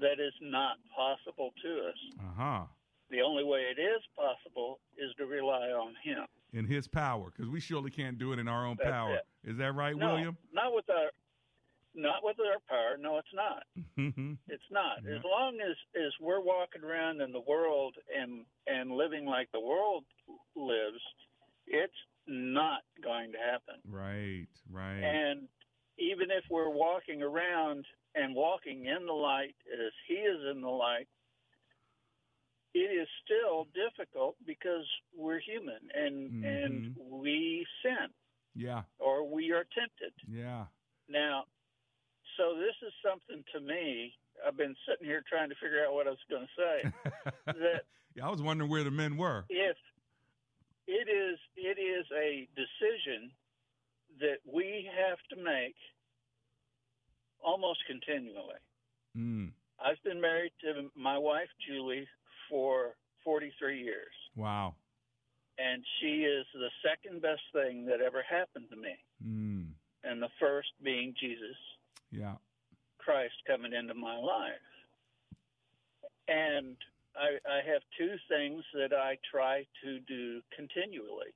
[0.00, 1.98] that is not possible to us.
[2.18, 2.62] Uh huh.
[3.10, 7.50] The only way it is possible is to rely on Him in His power, because
[7.50, 9.16] we surely can't do it in our own That's power.
[9.16, 9.50] it.
[9.50, 10.36] Is that right, no, William?
[10.52, 11.10] Not with our
[11.94, 12.96] not with our power.
[12.98, 13.64] No, it's not.
[13.98, 14.32] Mm-hmm.
[14.48, 15.04] It's not.
[15.04, 15.16] Yeah.
[15.16, 19.60] As long as as we're walking around in the world and and living like the
[19.60, 20.04] world
[20.56, 21.02] lives,
[21.70, 21.92] it's
[22.26, 23.80] not going to happen.
[23.88, 25.02] Right, right.
[25.02, 25.48] And
[25.98, 30.68] even if we're walking around and walking in the light as He is in the
[30.68, 31.08] light,
[32.74, 36.44] it is still difficult because we're human and mm-hmm.
[36.44, 38.10] and we sin
[38.54, 40.12] yeah, or we are tempted.
[40.28, 40.64] yeah.
[41.08, 41.44] Now,
[42.36, 44.14] so this is something to me.
[44.46, 47.30] I've been sitting here trying to figure out what I was going to say.
[47.46, 47.82] that
[48.14, 49.44] Yeah, I was wondering where the men were.
[49.48, 49.76] if
[50.90, 53.30] it is it is a decision
[54.18, 55.76] that we have to make
[57.42, 58.58] almost continually.
[59.16, 59.52] Mm.
[59.82, 62.06] I've been married to my wife Julie
[62.48, 64.74] for 43 years, Wow.
[65.58, 69.72] and she is the second best thing that ever happened to me, Mm.
[70.04, 71.56] and the first being Jesus
[72.10, 72.36] Yeah.
[72.98, 74.60] Christ coming into my life.
[76.28, 76.76] And
[77.16, 81.34] I, I have two things that I try to do continually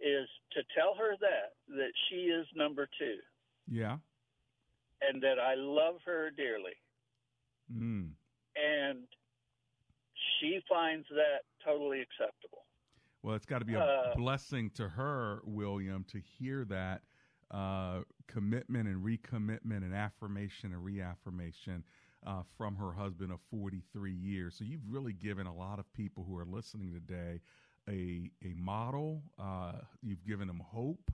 [0.00, 3.16] is to tell her that that she is number 2
[3.68, 3.98] Yeah.
[5.00, 6.74] and that I love her dearly
[7.72, 8.10] Mm.
[8.56, 9.06] and
[10.38, 12.66] she finds that totally acceptable.
[13.22, 17.02] Well, it's got to be a Uh, blessing to her, William, to hear that
[17.50, 21.84] uh, commitment and recommitment and affirmation and reaffirmation
[22.26, 24.56] uh, from her husband of 43 years.
[24.58, 27.40] So you've really given a lot of people who are listening today
[27.88, 29.22] a a model.
[29.38, 31.10] Uh, you've given them hope,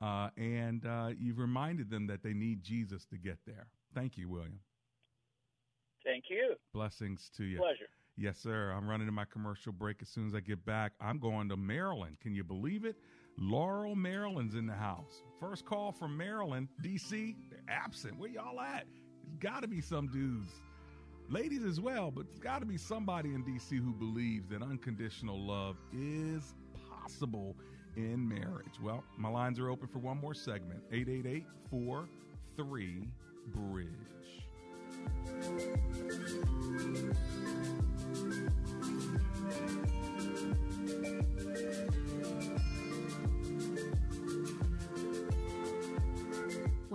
[0.00, 3.66] uh, and uh, you've reminded them that they need Jesus to get there.
[3.94, 4.60] Thank you, William.
[6.04, 6.54] Thank you.
[6.72, 7.58] Blessings to you.
[7.58, 7.88] Pleasure.
[8.16, 8.72] Yes, sir.
[8.74, 10.92] I'm running to my commercial break as soon as I get back.
[11.00, 12.16] I'm going to Maryland.
[12.22, 12.96] Can you believe it?
[13.38, 15.22] Laurel, Maryland's in the house.
[15.38, 17.36] First call from Maryland, D.C.
[17.50, 18.18] They're absent.
[18.18, 18.86] Where y'all at?
[19.40, 20.48] Got to be some dudes,
[21.28, 23.76] ladies as well, but there's got to be somebody in D.C.
[23.76, 26.54] who believes that unconditional love is
[26.90, 27.54] possible
[27.96, 28.80] in marriage.
[28.82, 33.08] Well, my lines are open for one more segment 888 43
[33.54, 33.86] Bridge.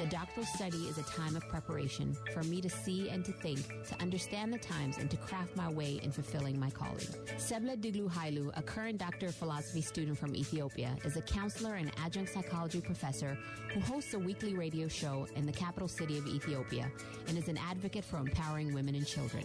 [0.00, 3.60] The doctoral study is a time of preparation for me to see and to think,
[3.86, 7.06] to understand the times, and to craft my way in fulfilling my calling.
[7.36, 11.92] Sebla Diglu Hailu, a current Doctor of Philosophy student from Ethiopia, is a counselor and
[11.98, 13.36] adjunct psychology professor
[13.74, 16.90] who hosts a weekly radio show in the capital city of Ethiopia
[17.28, 19.44] and is an advocate for empowering women and children.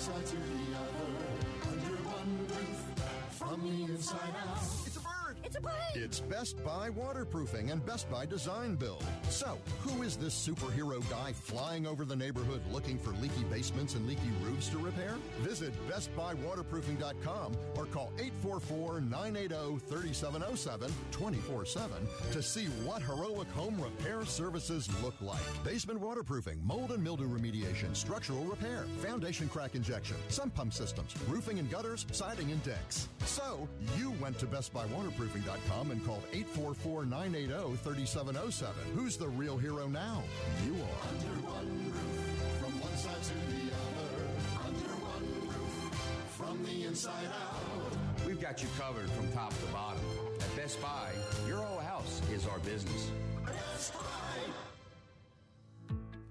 [0.00, 0.14] To the
[0.78, 2.80] other, under one roof,
[3.32, 4.89] from the inside out.
[5.50, 5.74] It's a plane.
[5.94, 9.04] It's Best Buy Waterproofing and Best Buy Design Build.
[9.30, 14.06] So, who is this superhero guy flying over the neighborhood looking for leaky basements and
[14.06, 15.16] leaky roofs to repair?
[15.40, 18.12] Visit BestBuyWaterproofing.com or call
[18.44, 21.88] 844-980-3707 24-7
[22.30, 25.40] to see what heroic home repair services look like.
[25.64, 31.58] Basement waterproofing, mold and mildew remediation, structural repair, foundation crack injection, sump pump systems, roofing
[31.58, 33.08] and gutters, siding and decks.
[33.24, 34.46] So, you went to
[35.90, 38.66] And called 844-980-3707.
[38.94, 40.22] Who's the real hero now?
[40.64, 41.08] You are.
[41.08, 44.26] Under one roof, from one side to the other,
[44.66, 45.74] under one roof,
[46.28, 47.96] from the inside out.
[48.26, 50.04] We've got you covered from top to bottom.
[50.38, 51.10] At Best Buy,
[51.48, 53.10] your whole house is our business.
[53.46, 54.38] Best Buy.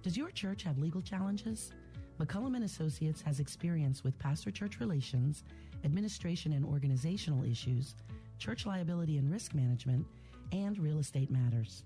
[0.03, 1.73] Does your church have legal challenges?
[2.19, 5.43] McCullum and Associates has experience with pastor-church relations,
[5.83, 7.95] administration and organizational issues,
[8.39, 10.05] church liability and risk management,
[10.51, 11.83] and real estate matters.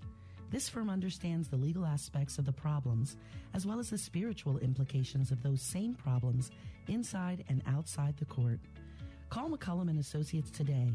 [0.50, 3.16] This firm understands the legal aspects of the problems
[3.54, 6.50] as well as the spiritual implications of those same problems
[6.88, 8.60] inside and outside the court.
[9.30, 10.92] Call McCullum and Associates today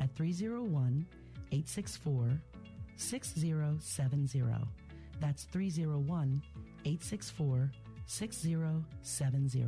[0.00, 1.06] at 301
[1.52, 2.40] 864
[2.96, 4.42] 6070.
[5.20, 6.42] That's 301
[6.84, 7.70] 864
[8.06, 9.64] 6070.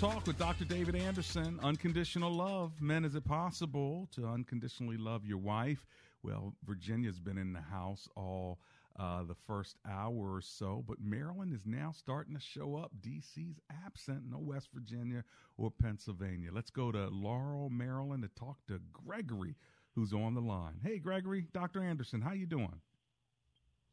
[0.00, 0.64] Talk with Dr.
[0.64, 1.58] David Anderson.
[1.62, 2.72] Unconditional love.
[2.80, 5.86] Men, is it possible to unconditionally love your wife?
[6.22, 8.58] Well, Virginia's been in the house all
[8.98, 12.90] uh, the first hour or so, but Maryland is now starting to show up.
[13.00, 15.24] DC's absent, no West Virginia
[15.56, 16.50] or Pennsylvania.
[16.52, 19.54] Let's go to Laurel, Maryland to talk to Gregory,
[19.94, 20.80] who's on the line.
[20.82, 21.82] Hey, Gregory, Dr.
[21.82, 22.80] Anderson, how you doing?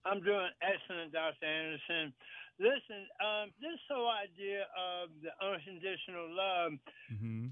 [0.05, 1.45] I'm doing excellent, Dr.
[1.45, 2.13] Anderson.
[2.59, 6.71] Listen, um, this whole idea of the unconditional love,
[7.13, 7.49] mm-hmm.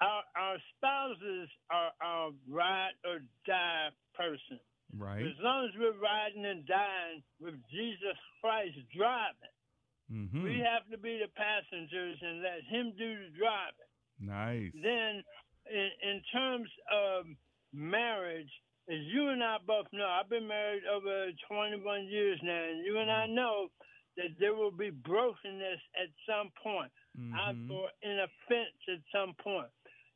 [0.00, 4.60] our, our spouses are our ride or die person.
[4.96, 5.22] Right.
[5.22, 9.56] As long as we're riding and dying with Jesus Christ driving,
[10.10, 10.42] mm-hmm.
[10.42, 13.90] we have to be the passengers and let Him do the driving.
[14.20, 14.72] Nice.
[14.74, 15.22] Then,
[15.70, 17.24] in, in terms of
[17.72, 18.50] marriage,
[18.90, 22.98] as you and I both know, I've been married over 21 years now, and you
[22.98, 23.34] and I Mm-hmm.
[23.34, 23.68] know
[24.16, 27.70] that there will be brokenness at some point, Mhm.
[27.70, 29.70] or an offense at some point.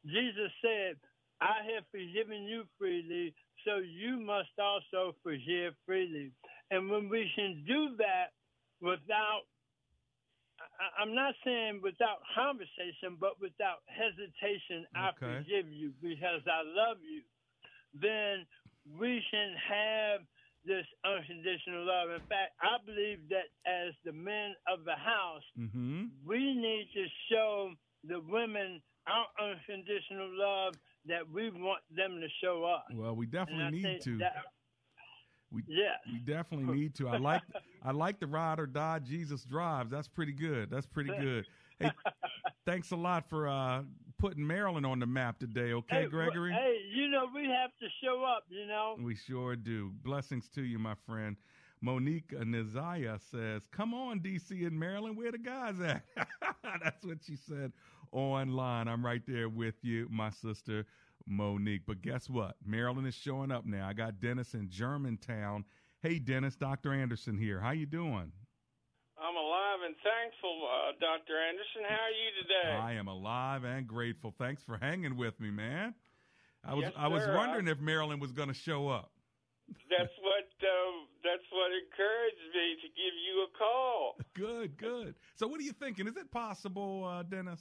[0.06, 0.98] Jesus said,
[1.40, 6.32] I have forgiven you freely, so you must also forgive freely.
[6.70, 8.32] And when we can do that
[8.80, 9.42] without,
[10.98, 15.12] I'm not saying without conversation, but without hesitation, I
[15.44, 17.22] forgive you because I love you,
[17.94, 18.46] then
[18.98, 20.20] we can have
[20.64, 22.10] this unconditional love.
[22.10, 26.04] In fact, I believe that as the men of the house, Mm-hmm.
[26.24, 27.70] we need to show
[28.04, 30.74] the women our unconditional love
[31.06, 32.82] that we want them to show us.
[32.94, 34.18] Well, we definitely need to.
[34.18, 34.36] that-
[35.52, 35.98] We, Yes.
[36.10, 37.08] we definitely need to.
[37.08, 37.42] I like
[37.82, 39.90] I like the ride or die Jesus drives.
[39.90, 40.70] That's pretty good.
[40.70, 41.46] That's pretty good.
[41.78, 41.90] Hey,
[42.64, 43.82] thanks a lot for uh,
[44.18, 45.72] putting Maryland on the map today.
[45.72, 46.52] Okay, Hey, Gregory.
[46.52, 48.44] Hey, you know we have to show up.
[48.48, 48.96] You know.
[49.00, 49.92] We sure do.
[50.02, 51.36] Blessings to you, my friend.
[51.80, 56.02] Monique Nizaya says, Come on, DC and Maryland, where the guys at?
[56.82, 57.72] That's what she said
[58.10, 58.88] online.
[58.88, 60.86] I'm right there with you, my sister
[61.26, 61.82] Monique.
[61.86, 62.56] But guess what?
[62.64, 63.86] Maryland is showing up now.
[63.86, 65.64] I got Dennis in Germantown.
[66.00, 66.92] Hey, Dennis, Dr.
[66.92, 67.60] Anderson here.
[67.60, 68.32] How you doing?
[69.18, 71.38] I'm alive and thankful, uh, Dr.
[71.38, 71.82] Anderson.
[71.88, 72.70] How are you today?
[72.74, 74.34] I am alive and grateful.
[74.38, 75.94] Thanks for hanging with me, man.
[76.64, 77.34] I was Yes, I was sir.
[77.36, 79.10] wondering if Maryland was going to show up.
[79.88, 80.92] That's what uh,
[81.24, 84.16] that's what encouraged me to give you a call.
[84.34, 85.14] Good, good.
[85.36, 86.06] So, what are you thinking?
[86.06, 87.60] Is it possible, uh, Dennis?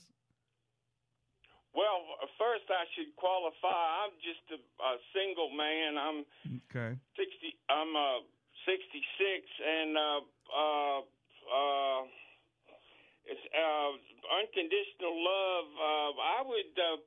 [1.74, 2.02] Well,
[2.38, 4.04] first I should qualify.
[4.04, 5.96] I'm just a, a single man.
[5.98, 6.20] I'm
[6.70, 6.98] Okay.
[7.16, 8.20] 60 I'm uh
[8.66, 11.00] 66 and uh uh
[11.54, 12.02] uh
[13.30, 13.92] it's uh
[14.42, 17.00] unconditional love uh I would uh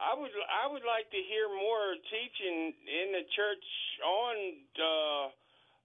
[0.00, 3.66] I would I would like to hear more teaching in the church
[4.04, 4.36] on
[4.78, 5.24] uh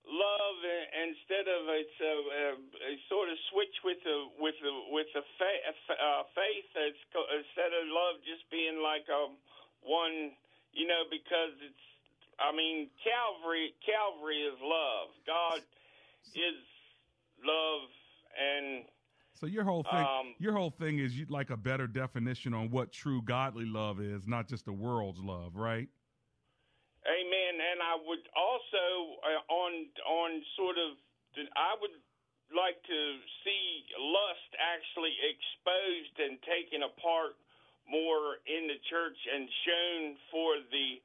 [0.08, 0.60] love
[1.10, 5.24] instead of it's a, a, a sort of switch with the with the with the
[5.38, 5.66] fa-
[5.98, 6.70] uh, faith.
[6.78, 9.34] It's co- instead of love just being like a
[9.84, 10.34] one
[10.72, 11.86] you know because it's
[12.40, 15.12] I mean Calvary Calvary is love.
[15.28, 15.62] God
[16.36, 16.58] is
[17.44, 17.90] love
[18.36, 18.86] and
[19.34, 22.72] So your whole thing, Um, your whole thing is you'd like a better definition on
[22.72, 25.90] what true godly love is, not just the world's love, right?
[27.06, 27.56] Amen.
[27.62, 29.72] And I would also uh, on
[30.08, 30.98] on sort of
[31.56, 31.92] I would
[32.56, 33.02] like to
[33.44, 37.36] see lust actually exposed and taken apart
[37.86, 41.02] more in the church and shown for the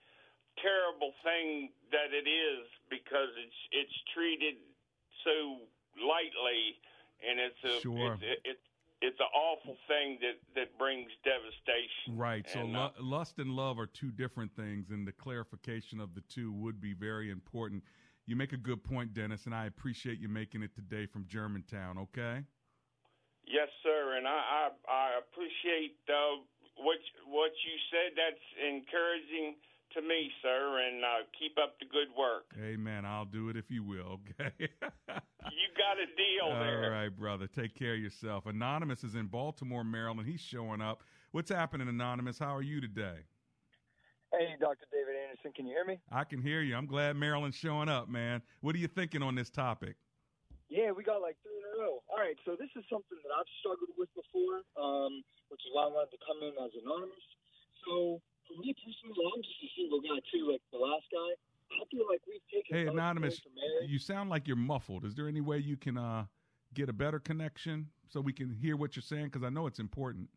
[0.63, 4.57] terrible thing that it is because it's it's treated
[5.25, 5.67] so
[6.01, 6.81] lightly
[7.23, 8.15] and it's a Sure.
[8.15, 8.67] it's it's
[9.03, 12.17] it's an awful thing that that brings devastation.
[12.17, 12.49] Right.
[12.49, 16.15] So And, lu- uh, lust and love are two different things, and the clarification of
[16.15, 17.83] the two would be very important.
[18.27, 21.99] You make a good point, Dennis, and I appreciate you making it today from Germantown.
[21.99, 22.45] Okay.
[23.47, 26.45] Yes, sir, and I I, I appreciate uh,
[26.77, 28.13] what what you said.
[28.17, 29.57] That's encouraging
[29.95, 32.45] to me, sir, and uh, keep up the good work.
[32.63, 33.05] Amen.
[33.05, 34.21] I'll do it if you will.
[34.39, 34.69] Okay.
[35.53, 36.91] You got a deal All there.
[36.91, 37.47] right, brother.
[37.47, 38.47] Take care of yourself.
[38.47, 40.29] Anonymous is in Baltimore, Maryland.
[40.29, 41.03] He's showing up.
[41.33, 42.39] What's happening, Anonymous?
[42.39, 43.27] How are you today?
[44.31, 44.87] Hey, Dr.
[44.95, 45.99] David Anderson, can you hear me?
[46.11, 46.77] I can hear you.
[46.77, 48.43] I'm glad Maryland's showing up, man.
[48.63, 49.97] What are you thinking on this topic?
[50.71, 51.99] Yeah, we got like three in a row.
[52.07, 55.19] All right, so this is something that I've struggled with before, um,
[55.51, 57.27] which is why I wanted to come in as anonymous.
[57.83, 61.31] So for me personally, I'm just a single guy too, like the last guy.
[61.73, 63.91] I feel like we've taken Hey, Anonymous, plan for marriage.
[63.91, 65.05] you sound like you're muffled.
[65.05, 66.25] Is there any way you can uh,
[66.75, 69.27] get a better connection so we can hear what you're saying?
[69.27, 70.29] Because I know it's important.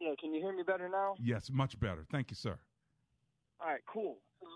[0.00, 1.14] Yeah, can you hear me better now?
[1.18, 2.06] Yes, much better.
[2.10, 2.58] Thank you, sir.
[3.60, 4.18] All right, cool.
[4.40, 4.46] So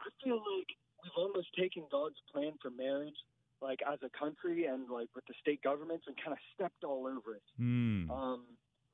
[0.00, 0.68] I feel like
[1.02, 3.14] we've almost taken God's plan for marriage,
[3.60, 7.06] like as a country and like with the state governments, and kind of stepped all
[7.06, 7.42] over it.
[7.58, 8.10] Hmm.
[8.10, 8.44] Um,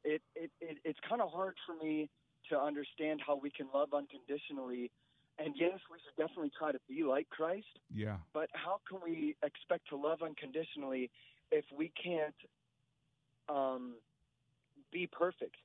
[0.05, 2.11] it, it, it it's kind of hard for me
[2.53, 4.91] to understand how we can love unconditionally.
[5.39, 8.17] And yes, we should definitely try to be like Christ, Yeah.
[8.35, 11.11] but how can we expect to love unconditionally
[11.51, 12.35] if we can't
[13.49, 13.95] um,
[14.93, 15.57] be perfect?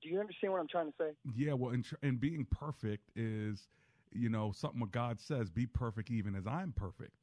[0.00, 1.10] Do you understand what I'm trying to say?
[1.36, 3.68] Yeah, well, and, tr- and being perfect is,
[4.12, 7.16] you know, something what God says, be perfect even as I'm perfect.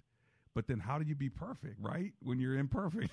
[0.57, 2.13] But then how do you be perfect, right?
[2.23, 3.11] When you're imperfect.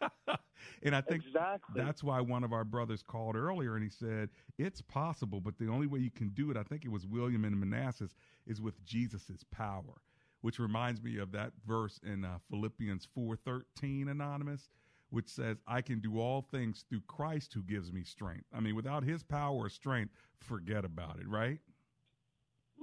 [0.82, 1.78] and I think exactly.
[1.78, 5.68] that's why one of our brothers called earlier and he said, it's possible, but the
[5.68, 8.14] only way you can do it, I think it was William and Manassas,
[8.46, 10.00] is with Jesus's power,
[10.40, 14.70] which reminds me of that verse in uh, Philippians 4.13, Anonymous,
[15.10, 18.46] which says, I can do all things through Christ who gives me strength.
[18.50, 21.60] I mean, without his power or strength, forget about it, right?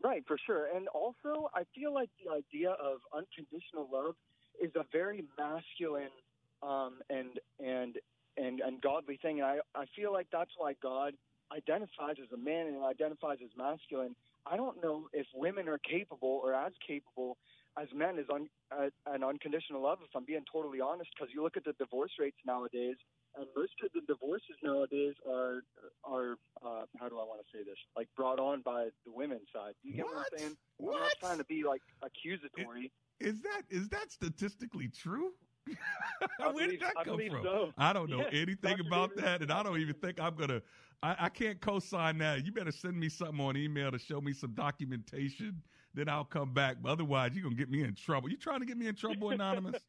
[0.05, 0.67] Right, for sure.
[0.75, 4.13] And also, I feel like the idea of unconditional love
[4.61, 6.13] is a very masculine
[6.61, 7.97] um, and and
[8.37, 9.41] and and godly thing.
[9.41, 11.13] And I I feel like that's why God
[11.51, 14.15] identifies as a man and identifies as masculine.
[14.45, 17.37] I don't know if women are capable or as capable
[17.81, 19.97] as men as un, uh, an unconditional love.
[20.03, 22.97] If I'm being totally honest, because you look at the divorce rates nowadays,
[23.37, 25.61] and most of the divorces nowadays are
[26.03, 27.77] are uh, how do I want to say this?
[27.95, 29.73] Like brought on by the women's side.
[29.83, 30.57] Do you get what, I'm saying?
[30.77, 30.95] What?
[30.95, 32.91] I'm not trying to be like accusatory.
[33.19, 35.31] Is that is that statistically true?
[36.53, 37.43] Where did that I come believe from?
[37.43, 37.73] so.
[37.77, 38.83] I don't know Yeah, anything Dr.
[38.87, 40.61] about David- that, and I don't even think I'm gonna.
[41.03, 42.45] I, I can't co-sign that.
[42.45, 45.61] You better send me something on email to show me some documentation.
[45.93, 46.77] Then I'll come back.
[46.81, 48.29] But otherwise, you're gonna get me in trouble.
[48.29, 49.81] You trying to get me in trouble, anonymous?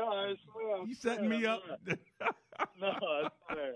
[0.00, 0.86] No, I swear.
[0.86, 1.62] You setting swear me up?
[2.80, 3.72] no, I swear.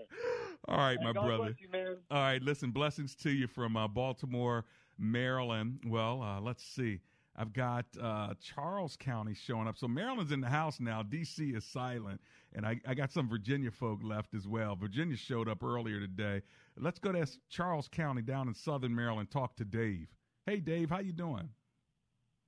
[0.67, 1.43] All right, Hey, my God brother.
[1.45, 1.97] bless you, man.
[2.09, 4.65] All right, listen, blessings to you from uh, Baltimore,
[4.97, 5.79] Maryland.
[5.87, 7.01] Well, uh, let's see.
[7.35, 9.77] I've got uh, Charles County showing up.
[9.77, 11.03] So Maryland's in the house now.
[11.03, 11.49] D.C.
[11.49, 12.21] is silent.
[12.53, 14.75] And I, I got some Virginia folk left as well.
[14.75, 16.41] Virginia showed up earlier today.
[16.77, 20.07] Let's go to Charles County down in southern Maryland, talk to Dave.
[20.45, 21.49] Hey, Dave, how you doing?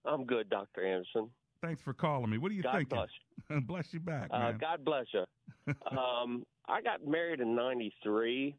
[0.05, 0.86] I'm good, Dr.
[0.86, 1.30] Anderson.
[1.62, 2.38] Thanks for calling me.
[2.38, 2.97] What are you God thinking?
[3.49, 3.64] bless.
[3.68, 4.58] bless you back, Uh, man.
[4.60, 5.24] God bless you.
[5.97, 8.55] um, I got married in '93,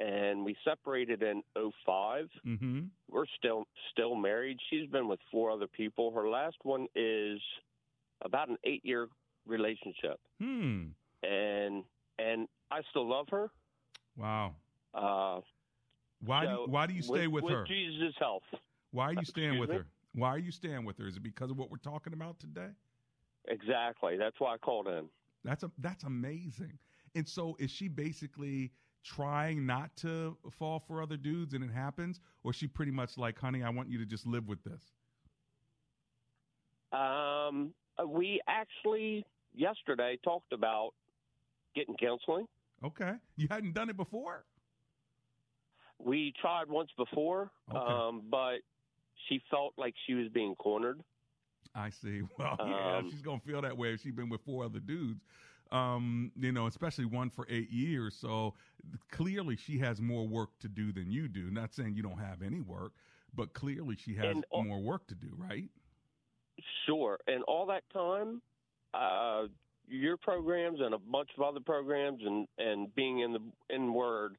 [0.00, 2.28] and we separated in '05.
[2.46, 2.80] Mm-hmm.
[3.10, 4.58] We're still still married.
[4.70, 6.10] She's been with four other people.
[6.12, 7.40] Her last one is
[8.24, 9.08] about an eight year
[9.46, 10.86] relationship, Hmm.
[11.22, 11.84] and
[12.18, 13.50] and I still love her.
[14.16, 14.54] Wow.
[14.94, 15.40] Uh,
[16.24, 17.64] Why do so you, why do you stay with, with her?
[17.64, 18.42] Jesus' health.
[18.90, 19.76] Why are you staying Excuse with me?
[19.76, 19.86] her?
[20.14, 21.06] Why are you staying with her?
[21.06, 22.68] Is it because of what we're talking about today?
[23.48, 24.16] Exactly.
[24.18, 25.08] That's why I called in.
[25.44, 26.78] That's a that's amazing.
[27.14, 28.72] And so is she basically
[29.04, 33.18] trying not to fall for other dudes and it happens or is she pretty much
[33.18, 34.92] like, "Honey, I want you to just live with this."
[36.92, 37.74] Um,
[38.06, 40.92] we actually yesterday talked about
[41.74, 42.46] getting counseling.
[42.84, 43.14] Okay.
[43.36, 44.44] You hadn't done it before?
[45.98, 48.58] We tried once before, um, but
[49.28, 51.00] she felt like she was being cornered.
[51.74, 52.22] I see.
[52.38, 55.20] Well, yeah, Um, she's gonna feel that way if she's been with four other dudes.
[55.70, 58.14] Um, you know, especially one for eight years.
[58.14, 58.52] So
[59.10, 61.50] clearly, she has more work to do than you do.
[61.50, 62.92] Not saying you don't have any work,
[63.34, 65.70] but clearly she has all- more work to do, right?
[66.84, 67.18] Sure.
[67.26, 68.42] And all that time,
[68.92, 69.46] uh,
[69.88, 73.40] your programs and a bunch of other programs and, and being in the
[73.70, 74.36] in Word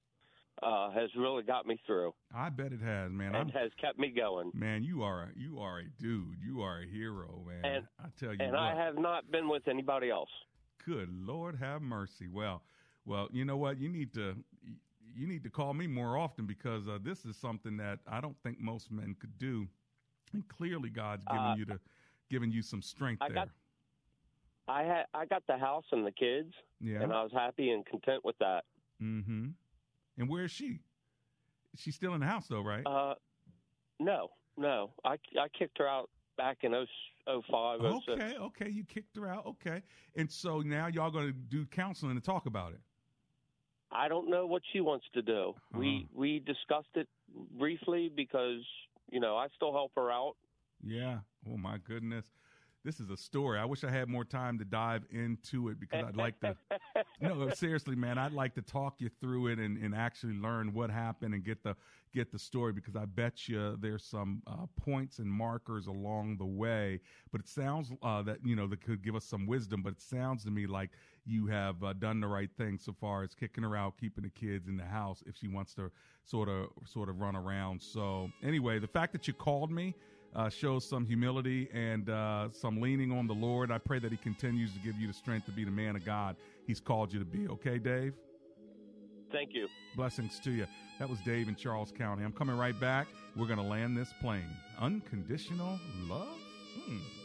[0.61, 3.27] uh, has really got me through I bet it has, man.
[3.35, 4.51] and I'm, has kept me going.
[4.53, 6.37] man, you are a, you are a dude.
[6.45, 7.65] You are a hero, man.
[7.65, 8.59] And- I tell you And what.
[8.61, 10.29] I have not been with anybody else.
[10.85, 12.27] Good Lord, have mercy.
[12.27, 12.61] Well,
[13.05, 13.79] well, you know what?
[13.79, 14.35] You need to
[15.15, 18.35] you need to call me more often because uh, this is something that I don't
[18.43, 19.67] think most men could do,
[20.33, 21.79] and clearly God's given Uh, you to
[22.29, 23.35] giving you some strength I there.
[23.35, 23.49] got
[24.67, 27.01] I had I got the house and the kids, Yeah.
[27.01, 28.63] and I was happy and content with that.
[29.01, 29.49] mm-hmm.
[30.17, 30.79] And where is she?
[31.75, 32.85] She's still in the house though, right?
[32.85, 33.15] Uh,
[33.99, 36.85] no, no, I I kicked her out back in 0-
[37.25, 38.09] 05, 06.
[38.09, 38.69] okay, okay.
[38.69, 39.45] You kicked her out.
[39.45, 39.81] Okay,
[40.15, 42.79] and so now y'all going to do counseling and talk about it.
[43.91, 45.49] I don't know what she wants to do.
[45.49, 45.79] Uh-huh.
[45.79, 47.07] We we discussed it
[47.57, 48.61] briefly because
[49.11, 50.35] you know I still help her out.
[50.83, 51.19] Yeah.
[51.49, 52.25] Oh my goodness.
[52.83, 53.59] This is a story.
[53.59, 56.57] I wish I had more time to dive into it because I'd like to.
[57.21, 60.89] no, seriously, man, I'd like to talk you through it and, and actually learn what
[60.89, 61.77] happened and get the
[62.13, 66.45] get the story because I bet you there's some uh, points and markers along the
[66.45, 66.99] way.
[67.31, 69.81] But it sounds uh, that you know that could give us some wisdom.
[69.81, 70.89] But it sounds to me like
[71.25, 74.29] you have uh, done the right thing so far as kicking her out, keeping the
[74.29, 75.89] kids in the house if she wants to
[76.25, 77.81] sort of sort of run around.
[77.81, 79.95] So anyway, the fact that you called me
[80.35, 83.71] uh, shows some humility and uh, some leaning on the Lord.
[83.71, 86.05] I pray that He continues to give you the strength to be the man of
[86.05, 87.47] God He's called you to be.
[87.47, 88.13] Okay, Dave?
[89.31, 89.67] Thank you.
[89.95, 90.67] Blessings to you.
[90.99, 92.23] That was Dave in Charles County.
[92.23, 93.07] I'm coming right back.
[93.35, 94.49] We're going to land this plane.
[94.79, 96.37] Unconditional love?
[96.85, 97.22] Hmm.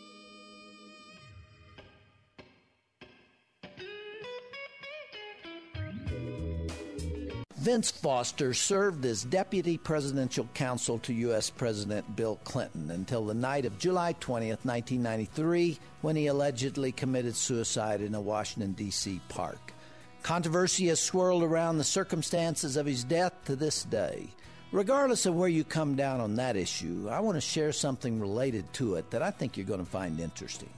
[7.68, 11.50] Vince Foster served as deputy presidential counsel to U.S.
[11.50, 18.00] President Bill Clinton until the night of July 20th, 1993, when he allegedly committed suicide
[18.00, 19.20] in a Washington, D.C.
[19.28, 19.74] park.
[20.22, 24.28] Controversy has swirled around the circumstances of his death to this day.
[24.72, 28.72] Regardless of where you come down on that issue, I want to share something related
[28.72, 30.70] to it that I think you're going to find interesting.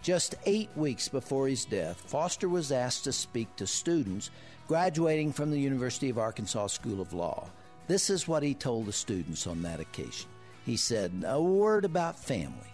[0.00, 4.30] Just eight weeks before his death, Foster was asked to speak to students
[4.68, 7.48] graduating from the University of Arkansas School of Law.
[7.86, 10.28] This is what he told the students on that occasion.
[10.66, 12.68] He said, A word about family.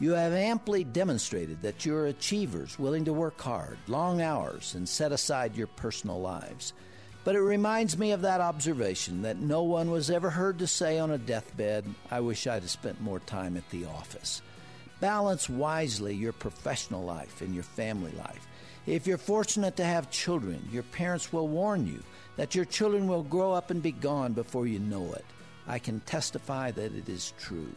[0.00, 5.12] You have amply demonstrated that you're achievers willing to work hard, long hours, and set
[5.12, 6.72] aside your personal lives.
[7.24, 10.98] But it reminds me of that observation that no one was ever heard to say
[10.98, 14.40] on a deathbed, I wish I'd have spent more time at the office.
[15.00, 18.46] Balance wisely your professional life and your family life.
[18.86, 22.02] If you're fortunate to have children, your parents will warn you
[22.36, 25.24] that your children will grow up and be gone before you know it.
[25.66, 27.72] I can testify that it is true.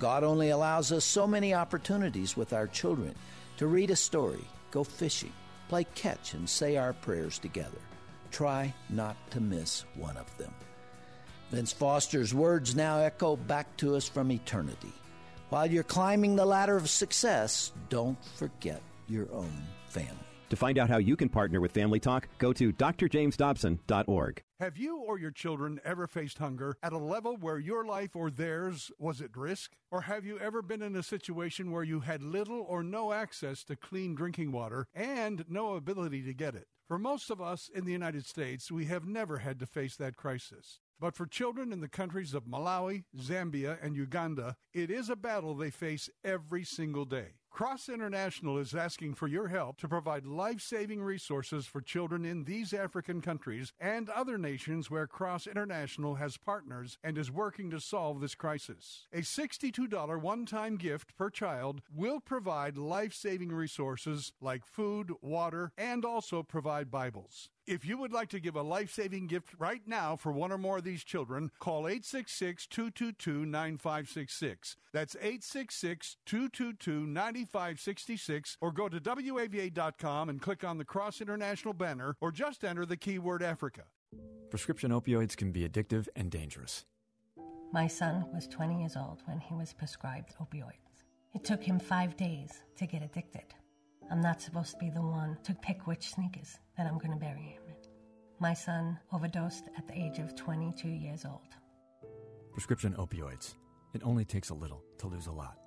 [0.00, 3.14] God only allows us so many opportunities with our children
[3.58, 5.32] to read a story, go fishing,
[5.68, 7.78] play catch, and say our prayers together.
[8.32, 10.52] Try not to miss one of them.
[11.50, 14.92] Vince Foster's words now echo back to us from eternity.
[15.50, 20.29] While you're climbing the ladder of success, don't forget your own family.
[20.50, 24.42] To find out how you can partner with Family Talk, go to drjamesdobson.org.
[24.58, 28.30] Have you or your children ever faced hunger at a level where your life or
[28.30, 29.70] theirs was at risk?
[29.92, 33.62] Or have you ever been in a situation where you had little or no access
[33.64, 36.66] to clean drinking water and no ability to get it?
[36.88, 40.16] For most of us in the United States, we have never had to face that
[40.16, 40.80] crisis.
[40.98, 45.54] But for children in the countries of Malawi, Zambia, and Uganda, it is a battle
[45.54, 47.39] they face every single day.
[47.50, 52.44] Cross International is asking for your help to provide life saving resources for children in
[52.44, 57.80] these African countries and other nations where Cross International has partners and is working to
[57.80, 59.08] solve this crisis.
[59.12, 65.72] A $62 one time gift per child will provide life saving resources like food, water,
[65.76, 67.50] and also provide Bibles.
[67.70, 70.58] If you would like to give a life saving gift right now for one or
[70.58, 74.76] more of these children, call 866 222 9566.
[74.92, 82.16] That's 866 222 9566 or go to WAVA.com and click on the Cross International banner
[82.20, 83.82] or just enter the keyword Africa.
[84.50, 86.84] Prescription opioids can be addictive and dangerous.
[87.72, 91.04] My son was 20 years old when he was prescribed opioids.
[91.36, 93.54] It took him five days to get addicted.
[94.10, 97.16] I'm not supposed to be the one to pick which sneakers that I'm going to
[97.16, 97.59] bury him in.
[98.40, 101.54] My son overdosed at the age of 22 years old.
[102.52, 103.54] Prescription opioids.
[103.92, 105.58] It only takes a little to lose a lot.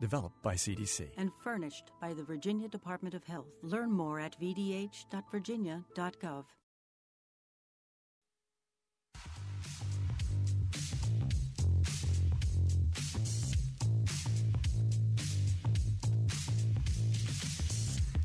[0.00, 1.10] Developed by CDC.
[1.16, 3.48] and furnished by the Virginia Department of Health.
[3.62, 6.44] Learn more at vdh.virginia.gov.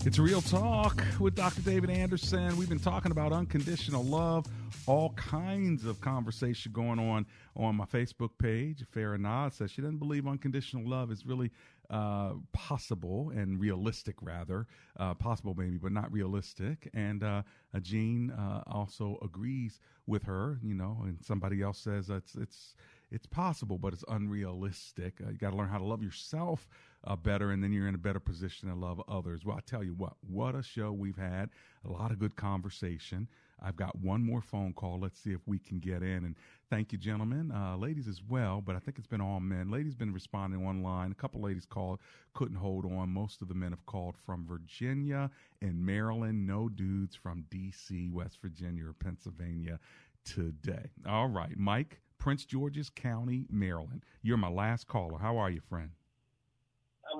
[0.06, 1.62] It's Real Talk with Dr.
[1.62, 2.58] David Anderson.
[2.58, 4.46] We've been talking about unconditional love,
[4.86, 7.26] all kinds of conversation going on
[7.56, 8.84] on my Facebook page.
[8.94, 11.52] Farah Nod says she doesn't believe unconditional love is really
[11.90, 14.68] uh, possible and realistic, rather.
[15.00, 16.90] Uh, possible, maybe, but not realistic.
[16.94, 17.44] And uh,
[17.82, 22.76] Jean uh, also agrees with her, you know, and somebody else says it's, it's,
[23.10, 25.22] it's possible, but it's unrealistic.
[25.26, 26.68] Uh, you got to learn how to love yourself
[27.06, 29.44] uh, better, and then you're in a better position to love others.
[29.46, 31.50] Well, I tell you what, what a show we've had.
[31.86, 33.28] A lot of good conversation.
[33.62, 35.00] I've got one more phone call.
[35.00, 36.26] Let's see if we can get in.
[36.26, 36.36] And
[36.70, 38.62] thank you, gentlemen, uh, ladies as well.
[38.62, 39.72] But I think it's been all men.
[39.72, 41.12] Ladies been responding online.
[41.12, 42.00] A couple ladies called,
[42.34, 43.10] couldn't hold on.
[43.10, 45.30] Most of the men have called from Virginia
[45.62, 46.46] and Maryland.
[46.46, 49.80] No dudes from D.C., West Virginia, or Pennsylvania
[50.26, 50.92] today.
[51.08, 54.04] All right, Mike, Prince George's County, Maryland.
[54.22, 55.20] You're my last caller.
[55.20, 55.92] How are you, friend?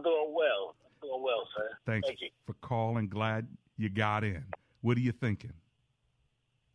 [0.04, 0.76] Doing well.
[0.84, 1.70] I'm doing well, sir.
[1.86, 2.30] Thanks Thank you.
[2.46, 3.08] for calling.
[3.08, 3.48] Glad
[3.78, 4.44] you got in.
[4.82, 5.54] What are you thinking?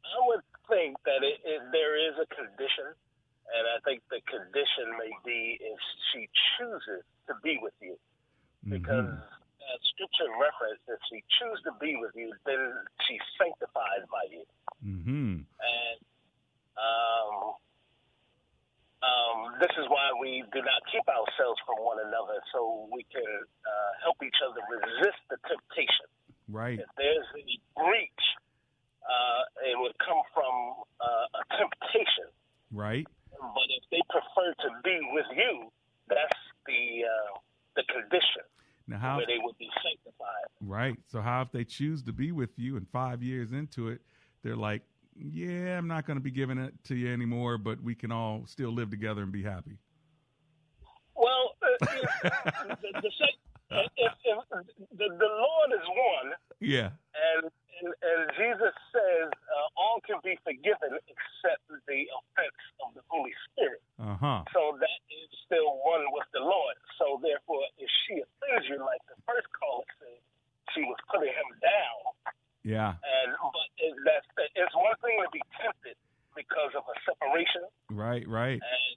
[0.05, 4.97] I would think that it, it, there is a condition, and I think the condition
[4.97, 5.79] may be if
[6.13, 7.97] she chooses to be with you.
[8.65, 12.73] Because uh, scripture reference, if she chooses to be with you, then
[13.07, 14.45] she's sanctified by you.
[14.81, 15.45] Mm-hmm.
[15.45, 15.99] And
[16.81, 17.61] um,
[18.99, 23.23] um, this is why we do not keep ourselves from one another, so we can
[23.23, 26.11] uh, help each other resist the temptation.
[26.51, 26.83] Right.
[26.83, 28.25] If there's any breach,
[29.07, 32.29] uh, it would come from uh, a temptation.
[32.75, 33.07] Right.
[33.31, 35.71] But if they prefer to be with you,
[36.09, 37.39] that's the uh,
[37.77, 38.43] the condition
[38.89, 39.17] Now, how?
[39.19, 40.51] where they would be sanctified.
[40.61, 40.99] Right.
[41.07, 44.01] So, how if they choose to be with you and five years into it,
[44.43, 44.83] they're like,
[45.19, 48.45] yeah, I'm not going to be giving it to you anymore, but we can all
[48.47, 49.79] still live together and be happy.
[51.15, 51.87] Well, uh,
[52.83, 53.11] the, the,
[53.71, 54.39] if, if,
[54.97, 56.91] the, the Lord is one, Yeah.
[57.15, 63.03] and and, and Jesus says uh, all can be forgiven except the offense of the
[63.07, 63.79] Holy Spirit.
[64.03, 64.43] Uh huh.
[64.51, 66.75] So that is still one with the Lord.
[66.99, 70.19] So therefore, if she offends you, like the first caller said,
[70.75, 71.99] she was putting him down.
[72.69, 73.01] Yeah.
[73.01, 75.97] And but it, that's it's one thing to be tempted
[76.37, 78.29] because of a separation, Right.
[78.29, 78.61] Right.
[78.61, 78.93] and,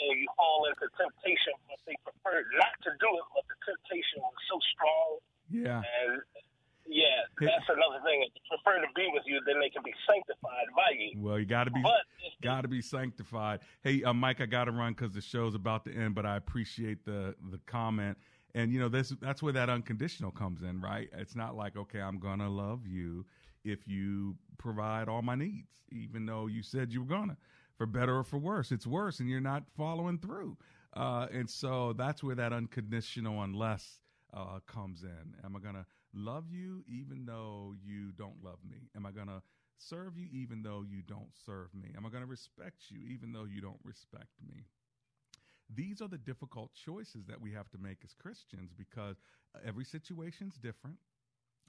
[0.00, 4.18] and you fall into temptation, but they preferred not to do it, but the temptation
[4.24, 5.08] was so strong.
[5.52, 5.78] Yeah.
[5.84, 6.24] And
[6.88, 8.24] yeah, that's another thing.
[8.26, 11.20] If they prefer to be with you, then they can be sanctified by you.
[11.20, 11.82] Well, you got to be
[12.42, 13.60] got to be sanctified.
[13.84, 16.36] Hey, uh, Mike, I got to run because the show's about to end, but I
[16.36, 18.18] appreciate the the comment.
[18.54, 21.08] And you know, this that's where that unconditional comes in, right?
[21.12, 23.24] It's not like okay, I'm gonna love you
[23.64, 27.36] if you provide all my needs, even though you said you were gonna,
[27.76, 28.70] for better or for worse.
[28.72, 30.56] It's worse, and you're not following through.
[30.94, 34.00] Uh, and so that's where that unconditional unless
[34.34, 35.34] uh, comes in.
[35.44, 38.90] Am I gonna love you even though you don't love me?
[38.94, 39.42] Am I gonna
[39.78, 41.88] serve you even though you don't serve me?
[41.96, 44.64] Am I to respect you even though you don't respect me?
[45.74, 49.16] These are the difficult choices that we have to make as Christians because
[49.64, 50.96] every situation's different.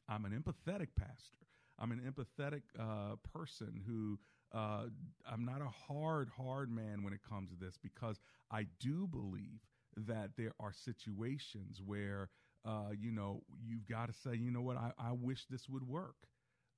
[0.10, 1.38] I'm an empathetic pastor.
[1.80, 4.20] I'm an empathetic uh, person who
[4.54, 4.86] uh,
[5.26, 8.20] I'm not a hard, hard man when it comes to this because
[8.52, 9.62] I do believe
[9.98, 12.30] that there are situations where,
[12.66, 15.88] uh, you know, you've got to say, you know what, I, I wish this would
[15.88, 16.16] work.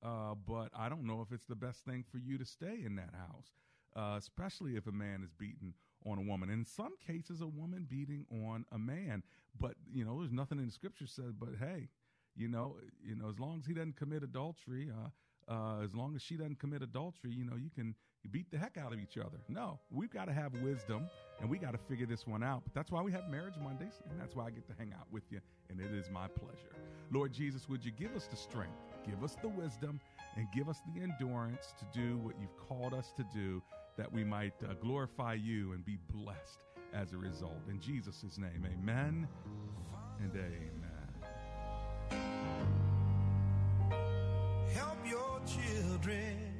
[0.03, 2.95] Uh, but I don't know if it's the best thing for you to stay in
[2.95, 3.51] that house,
[3.95, 5.73] uh, especially if a man is beaten
[6.05, 6.49] on a woman.
[6.49, 9.23] In some cases, a woman beating on a man.
[9.59, 11.33] But you know, there's nothing in the scripture says.
[11.37, 11.89] But hey,
[12.35, 15.09] you know, you know, as long as he doesn't commit adultery, uh,
[15.51, 17.95] uh, as long as she doesn't commit adultery, you know, you can
[18.31, 19.37] beat the heck out of each other.
[19.47, 21.07] No, we've got to have wisdom
[21.39, 22.63] and we got to figure this one out.
[22.63, 25.05] But that's why we have Marriage Mondays, and that's why I get to hang out
[25.11, 25.39] with you,
[25.69, 26.75] and it is my pleasure.
[27.11, 29.99] Lord Jesus, would you give us the strength, give us the wisdom,
[30.35, 33.61] and give us the endurance to do what you've called us to do,
[33.97, 36.59] that we might uh, glorify you and be blessed
[36.93, 37.61] as a result.
[37.69, 39.27] In Jesus' name, amen
[40.19, 40.71] and amen.
[44.73, 46.54] Help your children